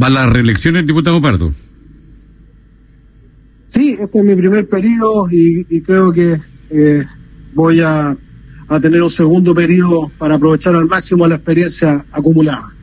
[0.02, 1.54] ¿Va la reelección el diputado Pardo?
[3.68, 7.04] Sí, este es mi primer periodo y, creo que eh,
[7.54, 8.16] voy a,
[8.68, 12.75] a tener un segundo periodo para aprovechar al máximo la experiencia acumulada.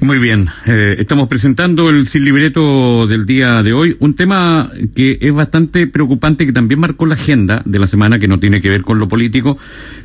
[0.00, 5.18] Muy bien, eh, estamos presentando el sin libreto del día de hoy, un tema que
[5.20, 8.68] es bastante preocupante, que también marcó la agenda de la semana, que no tiene que
[8.68, 9.58] ver con lo político,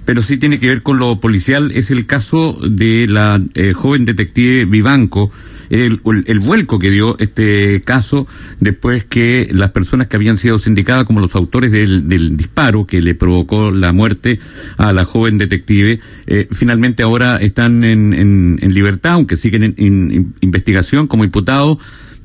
[0.03, 4.03] pero sí tiene que ver con lo policial, es el caso de la eh, joven
[4.05, 5.31] detective Vivanco,
[5.69, 8.27] el, el, vuelco que dio este caso
[8.59, 13.01] después que las personas que habían sido sindicadas como los autores del, del disparo que
[13.01, 14.39] le provocó la muerte
[14.77, 21.07] a la joven detective, eh, finalmente ahora están en, en, libertad, aunque siguen en, investigación
[21.07, 21.77] como imputados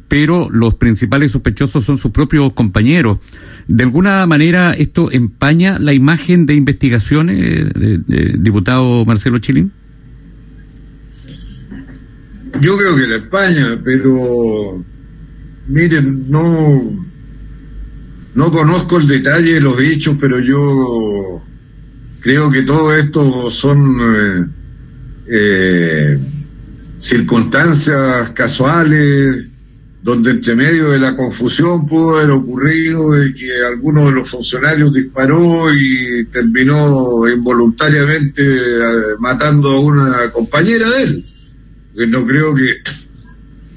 [0.08, 3.20] pero los principales sospechosos son sus propios compañeros.
[3.66, 7.66] ¿De alguna manera esto empaña la imagen de investigaciones,
[8.38, 9.70] diputado Marcelo Chilín?
[12.60, 14.84] Yo creo que la España, pero
[15.68, 16.96] miren, no,
[18.34, 21.42] no conozco el detalle de los hechos, pero yo
[22.20, 24.46] creo que todo esto son eh,
[25.30, 26.18] eh,
[26.98, 29.46] circunstancias casuales
[30.02, 35.72] donde entre medio de la confusión pudo haber ocurrido que alguno de los funcionarios disparó
[35.72, 41.37] y terminó involuntariamente eh, matando a una compañera de él
[42.06, 42.68] no creo que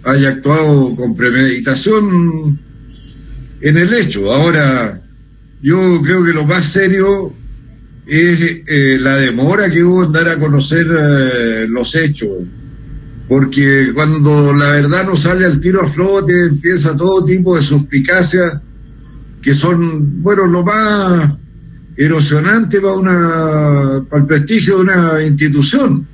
[0.03, 2.59] haya actuado con premeditación
[3.61, 4.33] en el hecho.
[4.33, 5.01] Ahora,
[5.61, 7.33] yo creo que lo más serio
[8.05, 12.29] es eh, la demora que hubo en dar a conocer eh, los hechos.
[13.27, 18.59] Porque cuando la verdad no sale al tiro a flote, empieza todo tipo de suspicacias
[19.41, 21.39] que son, bueno, lo más
[21.95, 26.07] erosionante para, una, para el prestigio de una institución.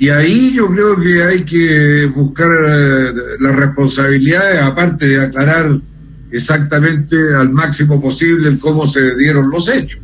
[0.00, 5.78] Y ahí yo creo que hay que buscar eh, las responsabilidades, aparte de aclarar
[6.30, 10.00] exactamente al máximo posible cómo se dieron los hechos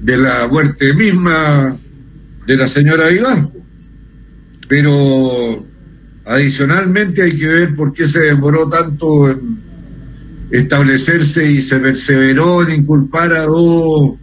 [0.00, 1.76] de la muerte misma
[2.46, 3.56] de la señora Vivanco.
[4.68, 5.66] Pero
[6.24, 9.58] adicionalmente hay que ver por qué se demoró tanto en
[10.52, 14.18] establecerse y se perseveró en inculpar a dos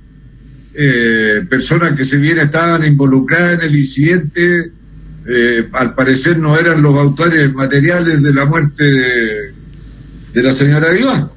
[0.73, 4.71] eh, personas que si bien estaban involucradas en el incidente,
[5.25, 8.83] eh, al parecer no eran los autores materiales de la muerte
[10.33, 11.33] de, la señora Vivanco.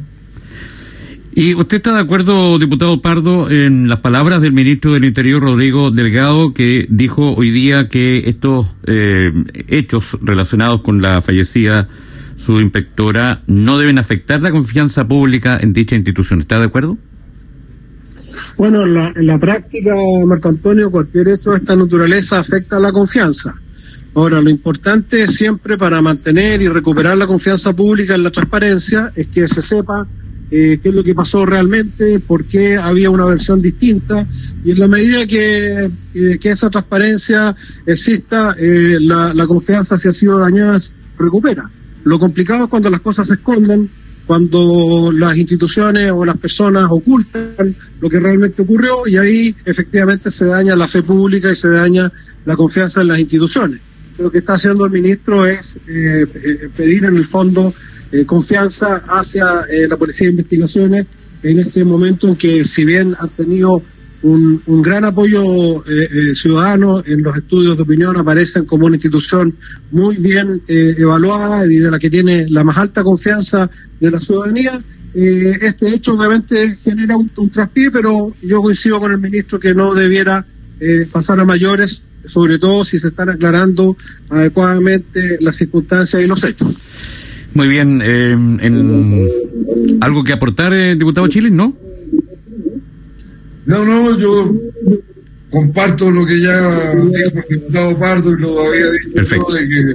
[1.34, 5.90] ¿Y usted está de acuerdo, diputado Pardo, en las palabras del ministro del Interior, Rodrigo
[5.90, 9.32] Delgado, que dijo hoy día que estos eh,
[9.68, 11.88] hechos relacionados con la fallecida
[12.38, 16.40] subinspectora no deben afectar la confianza pública en dicha institución?
[16.40, 16.96] ¿Está de acuerdo?
[18.56, 19.94] Bueno, en la, en la práctica,
[20.26, 23.54] Marco Antonio, cualquier hecho de esta naturaleza afecta a la confianza.
[24.16, 29.26] Ahora, lo importante siempre para mantener y recuperar la confianza pública en la transparencia es
[29.26, 30.08] que se sepa
[30.50, 34.26] eh, qué es lo que pasó realmente, por qué había una versión distinta,
[34.64, 40.14] y en la medida que, eh, que esa transparencia exista, eh, la, confianza, si ha
[40.14, 40.78] sido dañada,
[41.18, 41.70] recupera.
[42.04, 43.90] Lo complicado es cuando las cosas se esconden,
[44.24, 50.46] cuando las instituciones o las personas ocultan lo que realmente ocurrió y ahí efectivamente se
[50.46, 52.10] daña la fe pública y se daña
[52.46, 53.85] la confianza en las instituciones.
[54.18, 57.72] Lo que está haciendo el ministro es eh, eh, pedir en el fondo
[58.12, 59.44] eh, confianza hacia
[59.88, 61.06] la Policía de Investigaciones
[61.42, 63.82] en este momento en que si bien han tenido
[64.22, 69.54] un, gran apoyo eh, eh, ciudadano en los estudios de opinión, aparecen como una institución
[69.90, 74.18] muy bien eh, evaluada y de la que tiene la más alta confianza de la
[74.18, 74.80] ciudadanía.
[75.14, 79.94] este hecho obviamente genera un, un, traspié, pero yo coincido con el ministro que no
[79.94, 80.44] debiera
[81.10, 83.96] pasar a mayores, sobre todo si se están aclarando
[84.28, 86.82] adecuadamente las circunstancias y los hechos.
[87.54, 89.26] Muy bien, en,
[90.00, 91.50] ¿algo que aportar, diputado Chile?
[91.50, 91.74] ¿No?
[93.64, 94.54] No, no, yo
[95.50, 99.52] comparto lo que ya dijo el diputado Pardo y lo había dicho Perfecto.
[99.54, 99.94] de que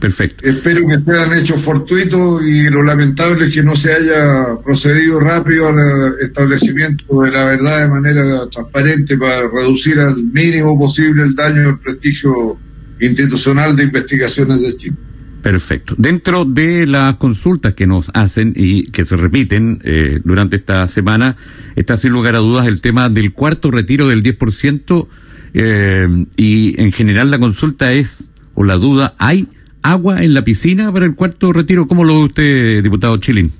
[0.00, 0.48] Perfecto.
[0.48, 5.68] Espero que sean hechos fortuitos y lo lamentable es que no se haya procedido rápido
[5.68, 11.68] al establecimiento de la verdad de manera transparente para reducir al mínimo posible el daño
[11.68, 12.58] al prestigio
[12.98, 14.96] institucional de investigaciones de Chile.
[15.42, 15.94] Perfecto.
[15.98, 21.36] Dentro de las consultas que nos hacen y que se repiten eh, durante esta semana,
[21.76, 25.06] está sin lugar a dudas el tema del cuarto retiro del 10%
[25.52, 29.46] eh, y en general la consulta es, o la duda, ¿hay
[29.82, 31.86] agua en la piscina para el cuarto retiro?
[31.86, 33.52] ¿Cómo lo ve usted, diputado Chilín?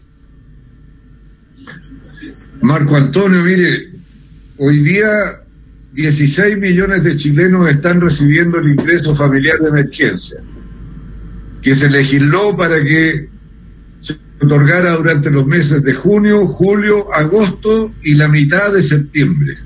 [2.62, 3.90] Marco Antonio, mire,
[4.58, 5.08] hoy día
[5.94, 10.40] 16 millones de chilenos están recibiendo el ingreso familiar de emergencia
[11.62, 13.28] que se legisló para que
[14.00, 19.58] se otorgara durante los meses de junio, julio, agosto y la mitad de septiembre.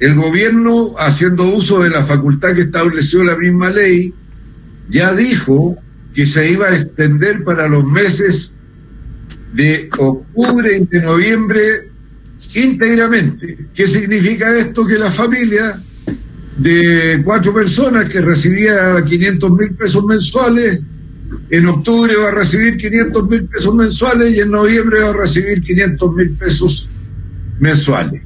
[0.00, 4.12] El gobierno, haciendo uso de la facultad que estableció la misma ley,
[4.88, 5.76] ya dijo
[6.14, 8.54] que se iba a extender para los meses
[9.52, 11.90] de octubre y de noviembre
[12.54, 13.66] íntegramente.
[13.74, 14.86] ¿Qué significa esto?
[14.86, 15.80] Que la familia
[16.56, 20.80] de cuatro personas que recibía 500 mil pesos mensuales,
[21.50, 25.62] en octubre va a recibir 500 mil pesos mensuales y en noviembre va a recibir
[25.62, 26.88] 500 mil pesos
[27.58, 28.22] mensuales.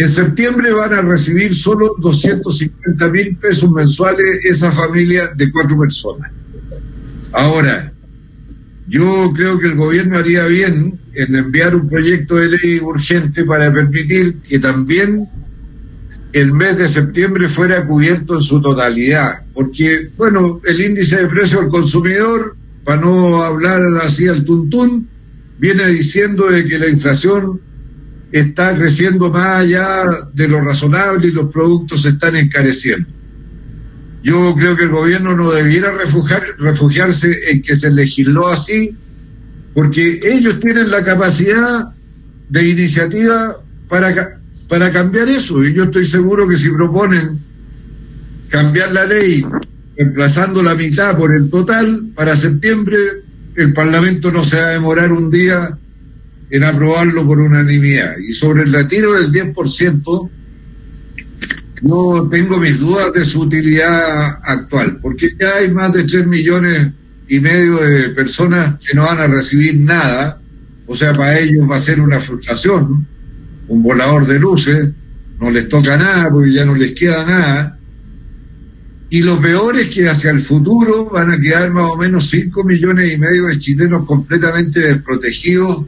[0.00, 6.32] En septiembre van a recibir solo 250 mil pesos mensuales esa familia de cuatro personas.
[7.32, 7.92] Ahora,
[8.88, 13.70] yo creo que el gobierno haría bien en enviar un proyecto de ley urgente para
[13.70, 15.28] permitir que también
[16.32, 21.60] el mes de septiembre fuera cubierto en su totalidad, porque, bueno, el índice de precio
[21.60, 25.10] al consumidor, para no hablar así al tuntún,
[25.58, 27.60] viene diciendo de que la inflación
[28.32, 33.08] está creciendo más allá de lo razonable y los productos se están encareciendo.
[34.22, 38.96] Yo creo que el gobierno no debiera refugiar, refugiarse en que se legisló así,
[39.74, 41.92] porque ellos tienen la capacidad
[42.48, 43.56] de iniciativa
[43.88, 44.40] para
[44.70, 45.62] para cambiar eso.
[45.64, 47.40] Y yo estoy seguro que si proponen
[48.48, 49.44] cambiar la ley,
[49.96, 52.96] reemplazando la mitad por el total, para septiembre
[53.56, 55.76] el Parlamento no se va a demorar un día
[56.50, 58.18] en aprobarlo por unanimidad.
[58.18, 60.30] Y sobre el retiro del 10%,
[61.82, 67.00] no tengo mis dudas de su utilidad actual, porque ya hay más de 3 millones
[67.28, 70.40] y medio de personas que no van a recibir nada,
[70.86, 73.06] o sea, para ellos va a ser una frustración
[73.70, 74.90] un volador de luces,
[75.38, 77.78] no les toca nada porque ya no les queda nada.
[79.08, 82.64] Y lo peor es que hacia el futuro van a quedar más o menos 5
[82.64, 85.86] millones y medio de chilenos completamente desprotegidos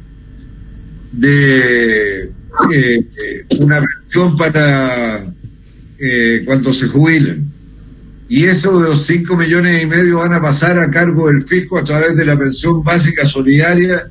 [1.13, 2.33] de
[2.75, 5.33] eh, una pensión para
[5.99, 7.47] eh, cuando se jubilen.
[8.29, 11.79] Y eso de los 5 millones y medio van a pasar a cargo del fisco
[11.79, 14.09] a través de la pensión básica solidaria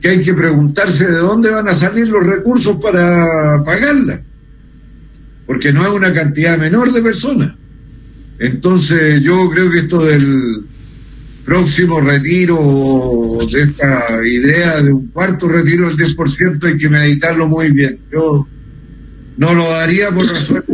[0.00, 4.22] que hay que preguntarse de dónde van a salir los recursos para pagarla,
[5.46, 7.54] porque no es una cantidad menor de personas.
[8.38, 10.66] Entonces yo creo que esto del
[11.44, 12.58] próximo retiro
[13.52, 17.98] de esta idea de un cuarto retiro del 10% hay que meditarlo muy bien.
[18.12, 18.46] Yo
[19.36, 20.64] no lo daría por razón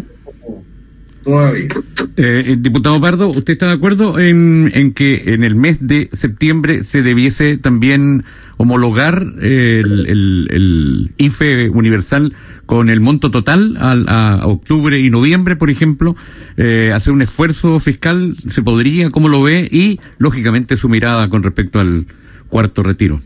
[1.22, 1.68] todavía.
[2.16, 6.82] Eh, diputado Pardo, ¿usted está de acuerdo en, en, que en el mes de septiembre
[6.82, 8.24] se debiese también
[8.60, 10.06] homologar el,
[10.50, 12.34] el, IFE universal
[12.66, 16.14] con el monto total a, octubre y noviembre, por ejemplo?
[16.58, 18.36] Eh, ¿Hacer un esfuerzo fiscal?
[18.50, 19.08] ¿Se podría?
[19.10, 19.66] ¿Cómo lo ve?
[19.72, 22.04] Y, lógicamente, su mirada con respecto al
[22.50, 23.18] cuarto retiro.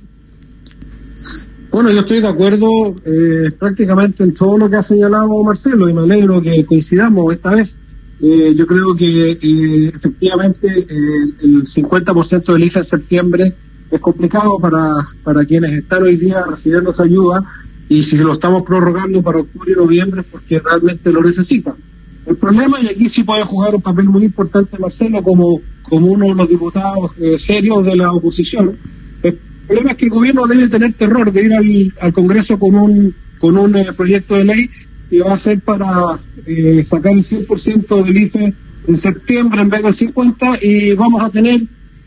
[1.72, 2.68] Bueno, yo estoy de acuerdo
[3.04, 7.50] eh, prácticamente en todo lo que ha señalado Marcelo y me alegro que coincidamos esta
[7.50, 7.80] vez.
[8.22, 13.54] Eh, yo creo que eh, efectivamente eh, el 50% del IFE en septiembre
[13.90, 17.44] es complicado para, para quienes están hoy día recibiendo esa ayuda
[17.88, 21.74] y si lo estamos prorrogando para octubre y noviembre es porque realmente lo necesitan.
[22.26, 26.26] El problema, y aquí sí puede jugar un papel muy importante Marcelo como, como uno
[26.26, 28.78] de los diputados serios de la oposición,
[29.22, 32.74] el problema es que el gobierno debe tener terror de ir al, al Congreso con
[32.74, 34.70] un, con un proyecto de ley
[35.10, 38.54] que va a ser para eh, sacar el 100% del IFE
[38.86, 41.62] en septiembre en vez del 50% y vamos a tener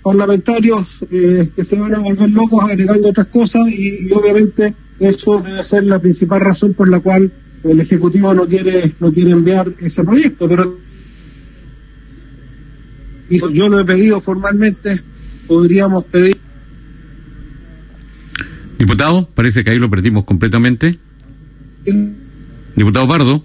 [0.07, 5.61] parlamentarios eh, que se van a volver locos agregando otras cosas y, obviamente eso debe
[5.65, 7.29] ser la principal razón por la cual
[7.65, 10.47] el Ejecutivo no quiere, no quiere enviar ese proyecto.
[10.47, 10.77] Pero
[13.51, 15.01] yo lo he pedido formalmente,
[15.45, 16.37] podríamos pedir.
[18.79, 20.97] Diputado, parece que ahí lo perdimos completamente.
[22.77, 23.43] Diputado Pardo.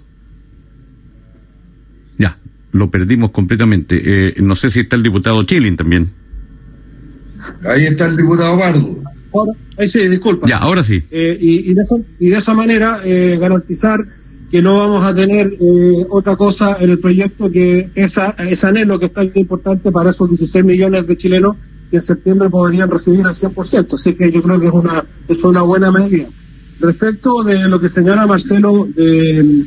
[2.17, 2.37] Ya,
[2.71, 4.01] lo perdimos completamente.
[4.01, 6.22] Eh, no sé si está el diputado Chilin también.
[7.65, 8.97] Ahí está el diputado Pardo.
[9.77, 10.47] ahí sí, disculpa.
[10.47, 11.01] Ya, ahora sí.
[11.11, 13.99] Eh, y, de esa, y, de esa, manera eh, garantizar
[14.51, 15.51] que no vamos a tener
[16.11, 20.29] otra cosa en el proyecto que esa, ese anhelo que es tan importante para esos
[20.29, 21.55] 16 millones de chilenos
[21.89, 23.95] que en septiembre podrían recibir al 100%.
[23.95, 26.27] Así que yo creo que es una, es una buena medida.
[26.79, 29.65] Respecto de lo que señala Marcelo de,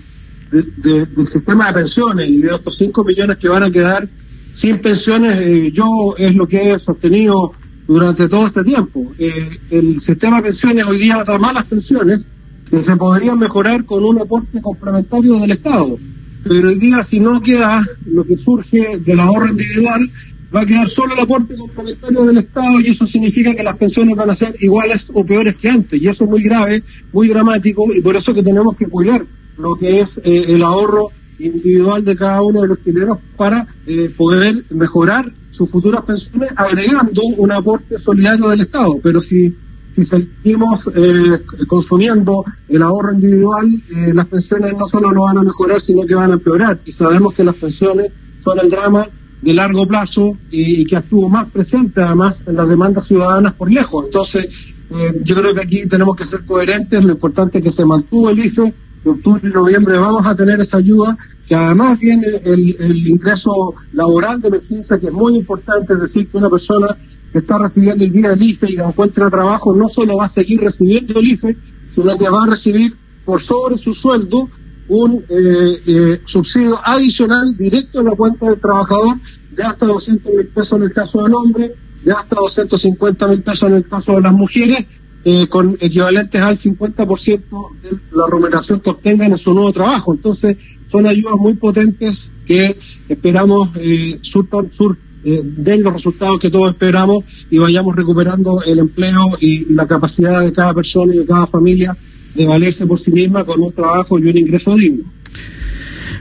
[0.51, 4.09] del sistema de pensiones y de estos 5 millones que van a quedar
[4.53, 5.87] sin pensiones, eh, yo
[6.18, 7.53] es lo que he sostenido
[7.87, 9.12] durante todo este tiempo.
[9.18, 12.28] Eh, el sistema de pensiones hoy día da malas pensiones
[12.68, 15.99] que se podrían mejorar con un aporte complementario del Estado.
[16.43, 20.11] Pero hoy día si no queda lo que surge del ahorro individual,
[20.55, 24.16] va a quedar solo el aporte complementario del Estado y eso significa que las pensiones
[24.16, 26.01] van a ser iguales o peores que antes.
[26.01, 26.82] Y eso es muy grave,
[27.12, 29.24] muy dramático y por eso que tenemos que cuidar
[29.59, 34.12] lo que es eh, el ahorro individual de cada uno de los chilenos para eh,
[34.16, 38.99] poder mejorar sus futuras pensiones agregando un aporte solidario del Estado.
[39.03, 39.55] Pero si,
[39.91, 43.82] si seguimos eh, consumiendo el ahorro individual,
[44.12, 46.80] las pensiones no solo no van a mejorar, sino que van a empeorar.
[46.84, 48.12] Y sabemos que las pensiones
[48.43, 49.09] son el drama
[49.43, 54.07] de largo plazo y, que estuvo más presente además en las demandas ciudadanas por lejos.
[54.07, 54.47] Entonces,
[54.91, 58.30] eh, yo creo que aquí tenemos que ser coherentes, lo importante es que se mantuvo
[58.30, 58.74] el IFE,
[59.11, 64.48] octubre y noviembre vamos a tener esa ayuda, que además viene el, ingreso laboral de
[64.48, 66.88] emergencia, que es muy importante, es decir, que una persona
[67.32, 70.61] que está recibiendo el día del IFE y encuentra trabajo no solo va a seguir
[70.61, 71.57] recibiendo el IFE,
[71.90, 74.48] sino que va a recibir por sobre su sueldo
[74.88, 79.16] un eh, eh, subsidio adicional directo en la cuenta del trabajador
[79.50, 83.68] de hasta 200 mil pesos en el caso del hombre, de hasta 250 mil pesos
[83.68, 84.86] en el caso de las mujeres,
[85.29, 90.14] eh, con equivalentes al 50% de la remuneración que obtengan en su nuevo trabajo.
[90.14, 90.57] Entonces,
[90.87, 92.77] son ayudas muy potentes que
[93.09, 99.31] esperamos eh, surtan, sur, den los resultados que todos esperamos y vayamos recuperando el empleo
[99.41, 101.97] y la capacidad de cada persona y de cada familia
[102.37, 105.12] de valerse por sí misma con un trabajo y un ingreso digno.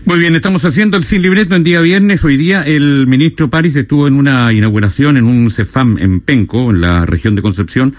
[0.06, 2.24] Muy bien, estamos haciendo el sin libreto en día viernes.
[2.24, 6.80] Hoy día el ministro París estuvo en una inauguración en un CEFAM en Penco, en
[6.80, 7.96] la región de Concepción,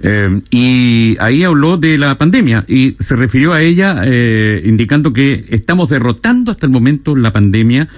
[0.00, 5.46] eh, y ahí habló de la pandemia y se refirió a ella eh, indicando que
[5.48, 7.88] estamos derrotando hasta el momento la pandemia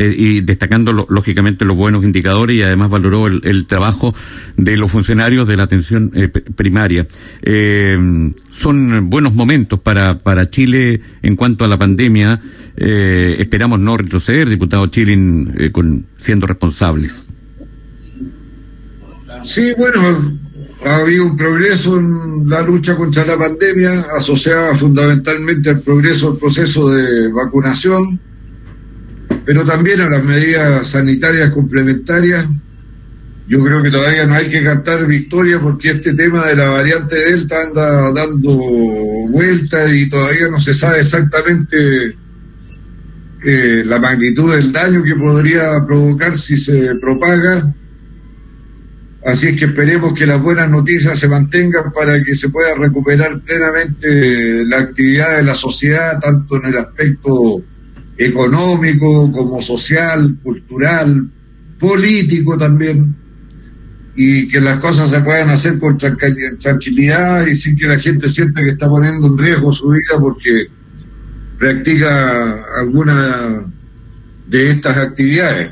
[0.00, 4.14] eh, y destacando lógicamente los buenos indicadores y además valoró el, trabajo
[4.56, 7.04] de los funcionarios de la atención eh, primaria.
[7.42, 7.98] Eh,
[8.52, 12.40] son buenos momentos para, para Chile en cuanto a la pandemia.
[12.76, 17.30] esperamos no retroceder, diputado Chilin, con, siendo responsables.
[19.42, 20.38] Sí, bueno,
[20.86, 26.38] ha habido un progreso en la lucha contra la pandemia, asociada fundamentalmente al progreso del
[26.38, 28.20] proceso de vacunación
[29.48, 32.44] pero también a las medidas sanitarias complementarias.
[33.48, 37.16] Yo creo que todavía no hay que cantar victoria porque este tema de la variante
[37.16, 38.54] Delta anda dando
[39.30, 42.14] vueltas y todavía no se sabe exactamente
[43.42, 47.74] eh, la magnitud del daño que podría provocar si se propaga.
[49.24, 53.40] Así es que esperemos que las buenas noticias se mantengan para que se pueda recuperar
[53.40, 57.64] plenamente la actividad de la sociedad, tanto en el aspecto
[58.18, 61.30] económico como social, cultural,
[61.78, 63.14] político también,
[64.16, 68.64] y que las cosas se puedan hacer con tranquilidad y sin que la gente sienta
[68.64, 70.66] que está poniendo en riesgo su vida porque
[71.56, 73.64] practica alguna
[74.48, 75.70] de estas actividades.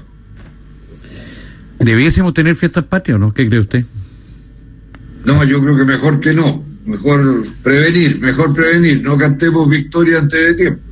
[1.80, 3.34] ¿Debiésemos tener fiestas patrias o no?
[3.34, 3.84] ¿Qué cree usted?
[5.24, 6.64] No, yo creo que mejor que no.
[6.84, 9.02] Mejor prevenir, mejor prevenir.
[9.02, 10.85] No cantemos victoria antes de tiempo.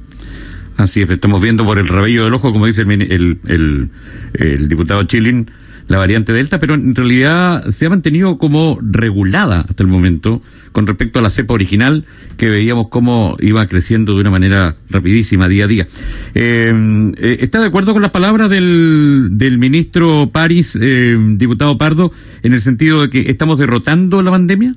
[0.77, 3.91] Así es, estamos viendo por el rabillo del ojo, como dice el, el,
[4.35, 5.49] el, diputado Chilin,
[5.87, 10.89] la variante Delta, pero en realidad se ha mantenido como regulada hasta el momento con
[10.89, 12.05] respecto a la cepa original,
[12.37, 15.87] que veíamos cómo iba creciendo de una manera rapidísima día a día.
[16.35, 22.13] Eh, eh, ¿Está de acuerdo con las palabras del, del ministro París, eh, diputado Pardo,
[22.43, 24.75] en el sentido de que estamos derrotando la pandemia?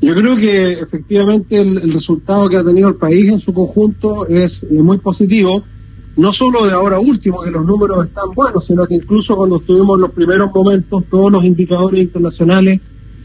[0.00, 4.62] Yo creo que efectivamente el, resultado que ha tenido el país en su conjunto es
[4.62, 5.64] eh, muy positivo,
[6.16, 9.96] no solo de ahora último, que los números están buenos, sino que incluso cuando estuvimos
[9.96, 12.80] en los primeros momentos, todos los indicadores internacionales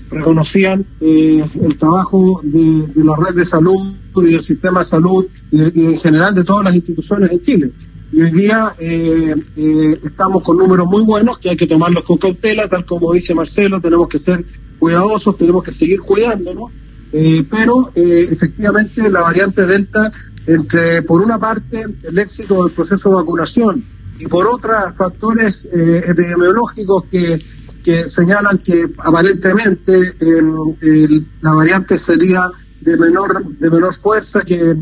[0.09, 3.79] reconocían eh, el trabajo de, la red de salud
[4.15, 7.71] y del sistema de salud y, en general de todas las instituciones en Chile.
[8.11, 9.35] Y hoy día eh,
[10.03, 13.81] estamos con números muy buenos que hay que tomarlos con cautela, tal como dice Marcelo,
[13.81, 14.45] tenemos que ser
[14.83, 16.69] cuidadosos, tenemos que seguir cuidándonos,
[17.13, 20.11] eh, pero eh, efectivamente la variante Delta,
[20.45, 23.81] entre por una parte el éxito del proceso de vacunación
[24.19, 27.41] y por otra factores eh, epidemiológicos que,
[27.81, 32.41] que señalan que aparentemente em, la variante sería
[32.81, 34.75] de menor de menor fuerza que,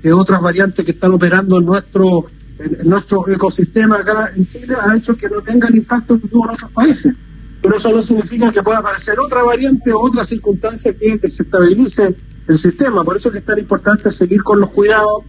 [0.00, 4.96] que, otras variantes que están operando en nuestro en nuestro ecosistema acá en Chile ha
[4.96, 7.14] hecho que no tengan impacto que tuvo en otros países
[7.62, 12.14] pero eso no significa que pueda aparecer otra variante o otra circunstancia que desestabilice
[12.48, 13.04] el sistema.
[13.04, 15.22] Por eso es que es tan importante seguir con los cuidados,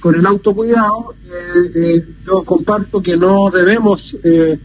[0.00, 1.14] con el autocuidado.
[1.24, 4.58] Eh, eh, yo comparto que no debemos eh,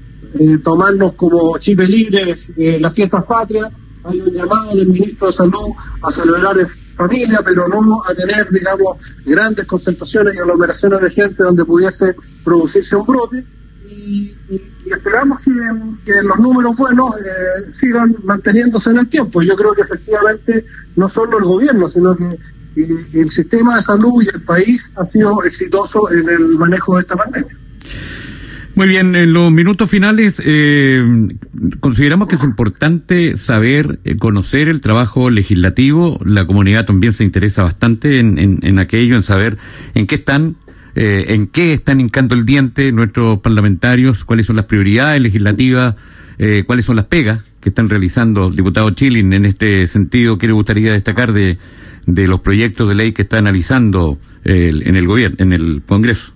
[0.64, 2.40] tomarnos como chip libre
[2.80, 3.70] las fiestas patrias.
[4.04, 8.50] Hay un llamado del ministro de Salud a celebrar en familia, pero no a tener,
[8.50, 13.46] digamos, grandes concentraciones y aglomeraciones de gente donde pudiese producirse un brote
[13.92, 14.36] y,
[14.94, 15.52] esperamos que,
[16.24, 19.42] los números buenos eh, sigan manteniéndose en el tiempo.
[19.42, 20.66] Yo creo que efectivamente
[20.96, 22.38] no solo el gobierno, sino que
[22.76, 27.16] el sistema de salud y el país ha sido exitoso en el manejo de esta
[27.16, 27.54] pandemia.
[28.74, 31.04] Muy bien, en los minutos finales eh,
[31.82, 36.20] consideramos que es importante saber, eh, conocer el trabajo legislativo.
[36.24, 39.58] La comunidad también se interesa bastante en, en aquello, en saber
[39.94, 40.56] en qué están
[40.96, 45.96] eh, en qué están hincando el diente nuestros parlamentarios, cuáles son las prioridades legislativas,
[46.38, 50.38] eh, cuáles son las pegas que están realizando el diputado Chilin en este sentido.
[50.38, 51.58] ¿Qué le gustaría destacar de,
[52.06, 56.34] de los proyectos de ley que está analizando en el gobierno, en el Congreso?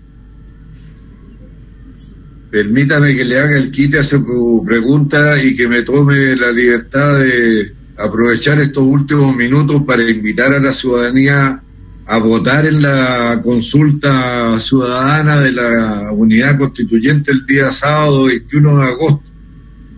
[2.56, 7.20] Permítame que le haga el quite a su pregunta y que me tome la libertad
[7.20, 11.62] de aprovechar estos últimos minutos para invitar a la ciudadanía
[12.08, 18.84] a votar en la consulta ciudadana de la unidad constituyente el día sábado 21 de
[18.84, 19.24] agosto.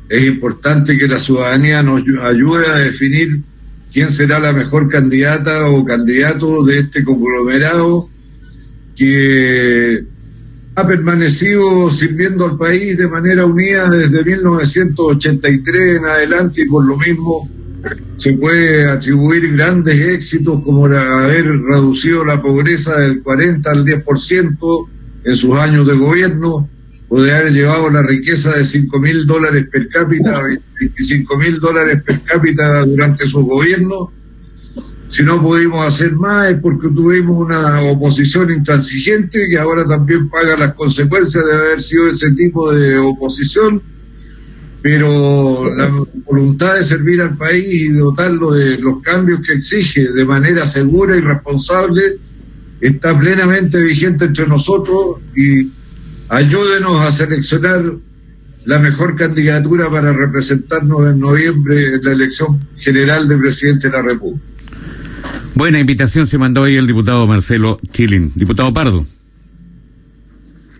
[0.08, 3.42] Es importante que la ciudadanía nos ayude a definir
[3.92, 8.10] quién será la mejor candidata o candidato de este conglomerado
[8.96, 10.06] que
[10.76, 16.96] ha permanecido sirviendo al país de manera unida desde 1983 en adelante y por lo
[16.98, 17.50] mismo
[18.18, 24.88] se puede atribuir grandes éxitos como haber reducido la pobreza del 40 al 10%
[25.24, 26.68] en sus años de gobierno,
[27.10, 30.42] o de haber llevado la riqueza de 5 mil dólares per cápita,
[30.80, 34.12] 25 mil dólares per cápita durante su gobierno.
[35.08, 40.58] Si no pudimos hacer más es porque tuvimos una oposición intransigente que ahora también paga
[40.58, 43.82] las consecuencias de haber sido ese tipo de oposición
[44.82, 45.92] pero la
[46.26, 51.16] voluntad de servir al país y dotarlo de los cambios que exige de manera segura
[51.16, 52.02] y responsable
[52.80, 55.72] está plenamente vigente entre nosotros y
[56.30, 57.84] ayúdenos a seleccionar
[58.66, 64.04] la mejor candidatura para representarnos en noviembre en la elección general de presidente de la
[64.04, 64.44] República.
[65.56, 68.32] Buena invitación se mandó ahí el diputado Marcelo Chilin.
[68.36, 69.06] Diputado Pardo.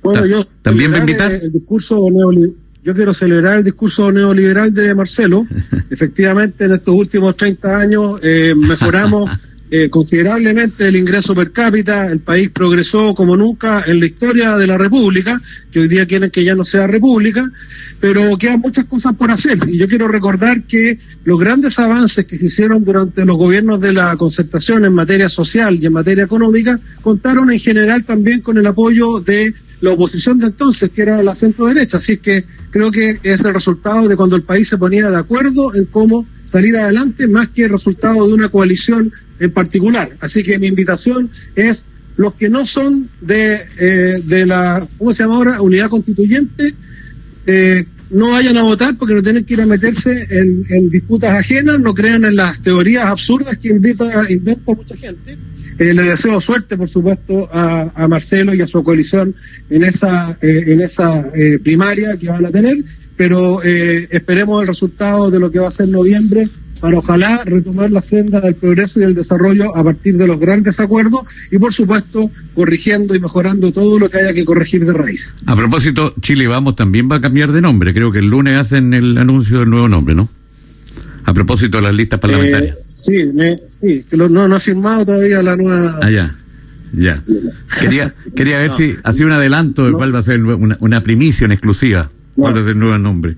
[0.04, 1.32] Bueno, yo también me invitar.
[1.32, 2.56] El, discurso neoliberal
[2.88, 5.46] yo quiero celebrar el discurso neoliberal de Marcelo.
[5.90, 9.30] Efectivamente, en estos últimos 30 años eh, mejoramos
[9.72, 14.68] eh, considerablemente el ingreso per cápita, el país progresó como nunca en la historia de
[14.68, 15.38] la República,
[15.70, 17.52] que hoy día quieren que ya no sea República,
[18.00, 19.58] pero quedan muchas cosas por hacer.
[19.68, 23.92] Y yo quiero recordar que los grandes avances que se hicieron durante los gobiernos de
[23.92, 28.66] la concertación en materia social y en materia económica contaron en general también con el
[28.66, 31.98] apoyo de la oposición de entonces, que era la centro derecha.
[31.98, 35.76] Así que creo que es el resultado de cuando el país se ponía de acuerdo
[35.76, 40.10] en cómo salir adelante, más que el resultado de una coalición en particular.
[40.22, 45.24] Así que mi invitación es los que no son de, eh, de la, ¿cómo se
[45.24, 45.62] llama ahora?
[45.62, 46.74] Unidad constituyente,
[47.46, 51.80] eh, no vayan a votar porque no tienen que ir a meterse en, disputas ajenas,
[51.80, 55.38] no crean en las teorías absurdas que invita, inventa mucha gente.
[55.80, 59.36] Eh, le deseo suerte, por supuesto, a, a, Marcelo y a su coalición
[59.70, 61.30] en esa, en esa
[61.64, 62.78] primaria que van a tener,
[63.16, 66.48] pero esperemos el resultado de lo que va a ser noviembre
[66.80, 70.80] para ojalá retomar la senda del progreso y del desarrollo a partir de los grandes
[70.80, 71.22] acuerdos
[71.52, 75.36] y por supuesto corrigiendo y mejorando todo lo que haya que corregir de raíz.
[75.46, 78.94] A propósito, Chile Vamos también va a cambiar de nombre, creo que el lunes hacen
[78.94, 80.30] el anuncio del nuevo nombre, ¿no?
[81.26, 82.76] A propósito de las listas parlamentarias.
[82.76, 83.14] Eh, sí,
[83.82, 86.00] sí, que no, no ha firmado todavía la nueva...
[86.02, 86.36] Ah, ya.
[86.94, 87.22] Ya.
[87.82, 91.46] Quería, quería ver si hacía un adelanto de cuál va a ser una, una primicia
[91.46, 92.10] en exclusiva.
[92.36, 93.36] ¿Cuál va a ser el nuevo nombre?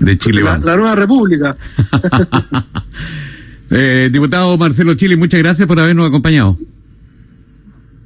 [0.00, 0.42] de Chile.
[0.42, 1.56] La, la nueva república.
[3.70, 6.56] eh, diputado Marcelo Chile, muchas gracias por habernos acompañado.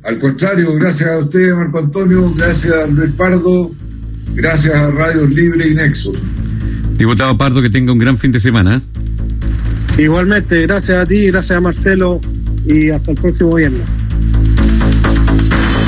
[0.02, 3.72] Al contrario, gracias a usted, Marco Antonio, gracias a Luis Pardo,
[4.34, 6.12] gracias a Radios Libre y Nexo.
[6.96, 8.80] Diputado Pardo, que tenga un gran fin de semana.
[9.99, 12.20] Igualmente, gracias a ti, gracias a Marcelo
[12.66, 13.99] y hasta el próximo viernes.